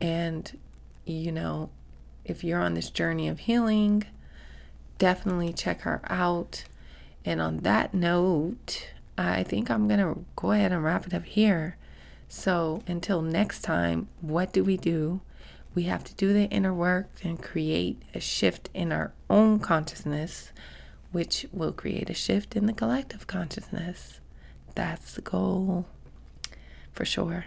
And 0.00 0.58
you 1.06 1.32
know 1.32 1.70
if 2.24 2.44
you're 2.44 2.60
on 2.60 2.74
this 2.74 2.90
journey 2.90 3.28
of 3.28 3.40
healing 3.40 4.04
definitely 4.98 5.52
check 5.52 5.80
her 5.80 6.02
out. 6.08 6.64
And 7.24 7.40
on 7.40 7.58
that 7.58 7.94
note 7.94 8.90
i 9.16 9.42
think 9.44 9.70
i'm 9.70 9.88
gonna 9.88 10.16
go 10.36 10.50
ahead 10.52 10.72
and 10.72 10.84
wrap 10.84 11.06
it 11.06 11.14
up 11.14 11.24
here. 11.24 11.76
So 12.28 12.82
until 12.86 13.22
next 13.22 13.62
time 13.62 14.08
what 14.20 14.52
do 14.52 14.62
we 14.62 14.76
do? 14.76 15.22
We 15.74 15.84
have 15.84 16.04
to 16.04 16.14
do 16.14 16.32
the 16.32 16.44
inner 16.50 16.72
work 16.74 17.08
and 17.24 17.42
create 17.42 18.00
a 18.14 18.20
shift 18.20 18.68
in 18.74 18.92
our 18.92 19.12
own 19.30 19.58
consciousness 19.58 20.52
which 21.12 21.46
will 21.52 21.72
create 21.72 22.10
a 22.10 22.14
shift 22.14 22.56
in 22.56 22.66
the 22.66 22.72
collective 22.72 23.26
consciousness 23.26 24.20
that's 24.74 25.14
the 25.14 25.20
goal 25.20 25.86
for 26.92 27.04
sure. 27.04 27.46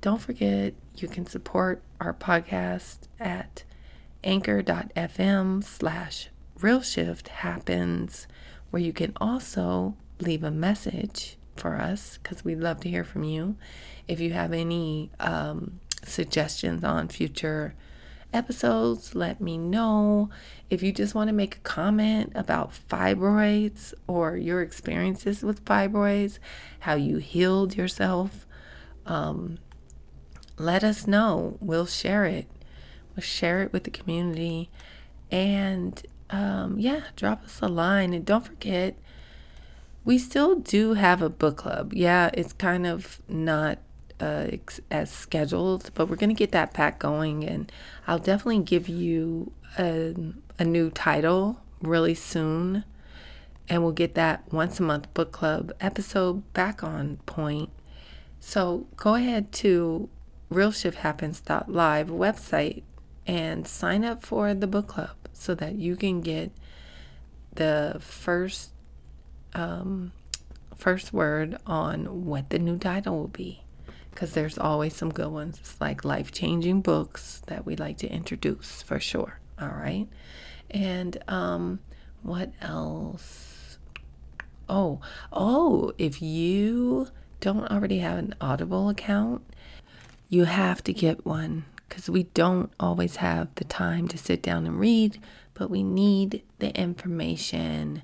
Don't 0.00 0.20
forget 0.20 0.74
you 0.96 1.08
can 1.08 1.26
support 1.26 1.82
our 2.00 2.14
podcast 2.14 3.00
at 3.18 3.64
anchor.fm 4.24 5.64
slash 5.64 6.28
real 6.60 6.82
shift 6.82 7.28
happens 7.28 8.26
where 8.70 8.82
you 8.82 8.92
can 8.92 9.12
also 9.20 9.94
leave 10.18 10.44
a 10.44 10.50
message 10.50 11.36
for 11.56 11.76
us 11.76 12.18
because 12.22 12.44
we'd 12.44 12.60
love 12.60 12.80
to 12.80 12.88
hear 12.88 13.04
from 13.04 13.24
you 13.24 13.56
if 14.08 14.20
you 14.20 14.32
have 14.32 14.52
any 14.52 15.10
um, 15.20 15.80
suggestions 16.04 16.84
on 16.84 17.08
future 17.08 17.74
episodes, 18.32 19.14
let 19.14 19.40
me 19.40 19.58
know. 19.58 20.30
If 20.68 20.82
you 20.82 20.92
just 20.92 21.14
want 21.14 21.28
to 21.28 21.34
make 21.34 21.56
a 21.56 21.60
comment 21.60 22.32
about 22.34 22.72
fibroids 22.88 23.92
or 24.06 24.36
your 24.36 24.62
experiences 24.62 25.42
with 25.42 25.64
fibroids, 25.64 26.38
how 26.80 26.94
you 26.94 27.18
healed 27.18 27.76
yourself, 27.76 28.46
um, 29.06 29.58
let 30.58 30.84
us 30.84 31.06
know. 31.06 31.56
We'll 31.60 31.86
share 31.86 32.24
it. 32.24 32.46
We'll 33.14 33.22
share 33.22 33.62
it 33.62 33.72
with 33.72 33.84
the 33.84 33.90
community. 33.90 34.70
And 35.30 36.00
um, 36.30 36.78
yeah, 36.78 37.02
drop 37.16 37.44
us 37.44 37.60
a 37.60 37.68
line. 37.68 38.12
And 38.12 38.24
don't 38.24 38.46
forget, 38.46 38.96
we 40.04 40.18
still 40.18 40.54
do 40.56 40.94
have 40.94 41.22
a 41.22 41.28
book 41.28 41.56
club. 41.56 41.92
Yeah, 41.92 42.30
it's 42.34 42.52
kind 42.52 42.86
of 42.86 43.20
not 43.28 43.78
uh, 44.20 44.48
as 44.90 45.10
scheduled, 45.10 45.90
but 45.94 46.08
we're 46.08 46.16
going 46.16 46.30
to 46.30 46.34
get 46.34 46.52
that 46.52 46.72
back 46.72 46.98
going. 46.98 47.44
And 47.44 47.70
I'll 48.06 48.18
definitely 48.18 48.60
give 48.60 48.88
you 48.88 49.52
a, 49.78 50.14
a 50.58 50.64
new 50.64 50.90
title 50.90 51.60
really 51.82 52.14
soon. 52.14 52.84
And 53.68 53.82
we'll 53.82 53.92
get 53.92 54.14
that 54.16 54.52
once 54.52 54.80
a 54.80 54.82
month 54.82 55.12
book 55.14 55.32
club 55.32 55.72
episode 55.80 56.52
back 56.52 56.82
on 56.82 57.18
point. 57.26 57.70
So 58.40 58.86
go 58.96 59.14
ahead 59.14 59.52
to 59.52 60.08
realshifthappens.live 60.50 62.08
website 62.08 62.82
and 63.26 63.66
sign 63.66 64.04
up 64.04 64.24
for 64.24 64.54
the 64.54 64.66
book 64.66 64.88
club 64.88 65.14
so 65.32 65.54
that 65.54 65.76
you 65.76 65.94
can 65.94 66.20
get 66.20 66.50
the 67.54 67.96
first 68.00 68.72
um, 69.54 70.12
first 70.74 71.12
word 71.12 71.56
on 71.66 72.24
what 72.24 72.50
the 72.50 72.58
new 72.58 72.78
title 72.78 73.18
will 73.18 73.28
be 73.28 73.62
because 74.20 74.34
there's 74.34 74.58
always 74.58 74.94
some 74.94 75.10
good 75.10 75.30
ones. 75.30 75.76
Like 75.80 76.04
life 76.04 76.30
changing 76.30 76.82
books 76.82 77.40
that 77.46 77.64
we 77.64 77.74
like 77.74 77.96
to 77.98 78.06
introduce 78.06 78.82
for 78.82 79.00
sure. 79.00 79.40
All 79.58 79.68
right. 79.68 80.08
And 80.70 81.16
um, 81.26 81.80
what 82.22 82.52
else? 82.60 83.78
Oh, 84.68 85.00
oh, 85.32 85.94
if 85.96 86.20
you 86.20 87.08
don't 87.40 87.70
already 87.70 88.00
have 88.00 88.18
an 88.18 88.34
Audible 88.42 88.90
account, 88.90 89.40
you 90.28 90.44
have 90.44 90.84
to 90.84 90.92
get 90.92 91.24
one 91.24 91.64
because 91.88 92.10
we 92.10 92.24
don't 92.24 92.70
always 92.78 93.16
have 93.16 93.48
the 93.54 93.64
time 93.64 94.06
to 94.08 94.18
sit 94.18 94.42
down 94.42 94.66
and 94.66 94.78
read, 94.78 95.18
but 95.54 95.70
we 95.70 95.82
need 95.82 96.42
the 96.58 96.78
information. 96.78 98.02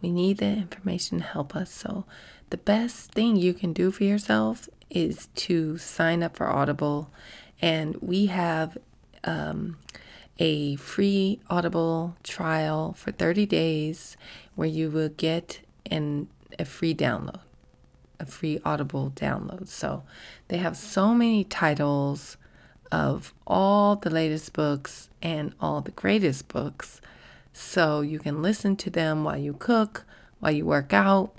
We 0.00 0.12
need 0.12 0.38
the 0.38 0.46
information 0.46 1.18
to 1.18 1.24
help 1.24 1.54
us. 1.54 1.70
So, 1.70 2.06
the 2.48 2.56
best 2.56 3.12
thing 3.12 3.36
you 3.36 3.52
can 3.52 3.74
do 3.74 3.90
for 3.90 4.04
yourself 4.04 4.70
is 4.90 5.28
to 5.34 5.78
sign 5.78 6.22
up 6.22 6.36
for 6.36 6.48
Audible, 6.48 7.10
and 7.60 7.96
we 8.00 8.26
have 8.26 8.78
um, 9.24 9.76
a 10.38 10.76
free 10.76 11.40
Audible 11.50 12.16
trial 12.22 12.92
for 12.92 13.10
30 13.10 13.46
days 13.46 14.16
where 14.54 14.68
you 14.68 14.90
will 14.90 15.08
get 15.08 15.60
an, 15.90 16.28
a 16.58 16.64
free 16.64 16.94
download, 16.94 17.40
a 18.20 18.26
free 18.26 18.60
Audible 18.64 19.12
download. 19.14 19.68
So 19.68 20.04
they 20.48 20.58
have 20.58 20.76
so 20.76 21.14
many 21.14 21.44
titles 21.44 22.36
of 22.90 23.34
all 23.46 23.96
the 23.96 24.10
latest 24.10 24.52
books 24.52 25.10
and 25.20 25.54
all 25.60 25.80
the 25.80 25.90
greatest 25.90 26.48
books. 26.48 27.00
So 27.52 28.00
you 28.00 28.18
can 28.18 28.40
listen 28.40 28.76
to 28.76 28.90
them 28.90 29.24
while 29.24 29.36
you 29.36 29.52
cook, 29.52 30.04
while 30.38 30.52
you 30.52 30.64
work 30.64 30.92
out, 30.92 31.34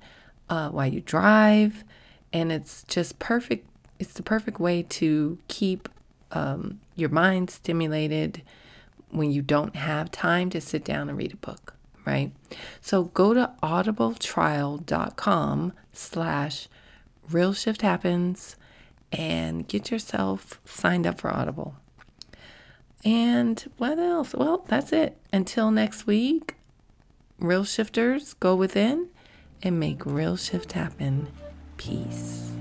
uh, 0.50 0.70
while 0.70 0.88
you 0.88 1.02
drive 1.02 1.84
and 2.32 2.52
it's 2.52 2.84
just 2.88 3.18
perfect. 3.20 3.68
It's 4.00 4.14
the 4.14 4.24
perfect 4.24 4.60
way 4.60 4.84
to 4.84 5.38
keep 5.48 5.90
um, 6.32 6.80
your 6.96 7.10
mind 7.10 7.50
stimulated 7.50 8.44
when 9.10 9.32
you 9.32 9.42
don't 9.42 9.76
have 9.76 10.12
time 10.12 10.52
to 10.52 10.62
sit 10.62 10.86
down 10.86 11.10
and 11.10 11.18
read 11.18 11.34
a 11.34 11.38
book, 11.38 11.74
right? 12.06 12.32
So 12.82 13.06
go 13.06 13.34
to 13.34 13.52
audibletrial.com 13.64 15.74
slash 15.94 16.68
real 17.30 17.54
shift 17.54 17.82
happens 17.82 18.56
and 19.12 19.68
get 19.68 19.90
yourself 19.92 20.62
signed 20.66 21.08
up 21.08 21.20
for 21.20 21.34
Audible. 21.34 21.76
And 23.04 23.60
what 23.78 23.98
else? 23.98 24.34
Well, 24.34 24.66
that's 24.68 24.92
it. 24.92 25.18
Until 25.32 25.72
next 25.72 26.06
week, 26.06 26.56
real 27.40 27.64
shifters 27.64 28.34
go 28.36 28.56
within 28.56 29.08
and 29.64 29.80
make 29.80 30.06
real 30.06 30.38
shift 30.38 30.74
happen 30.74 31.28
peace. 31.80 32.59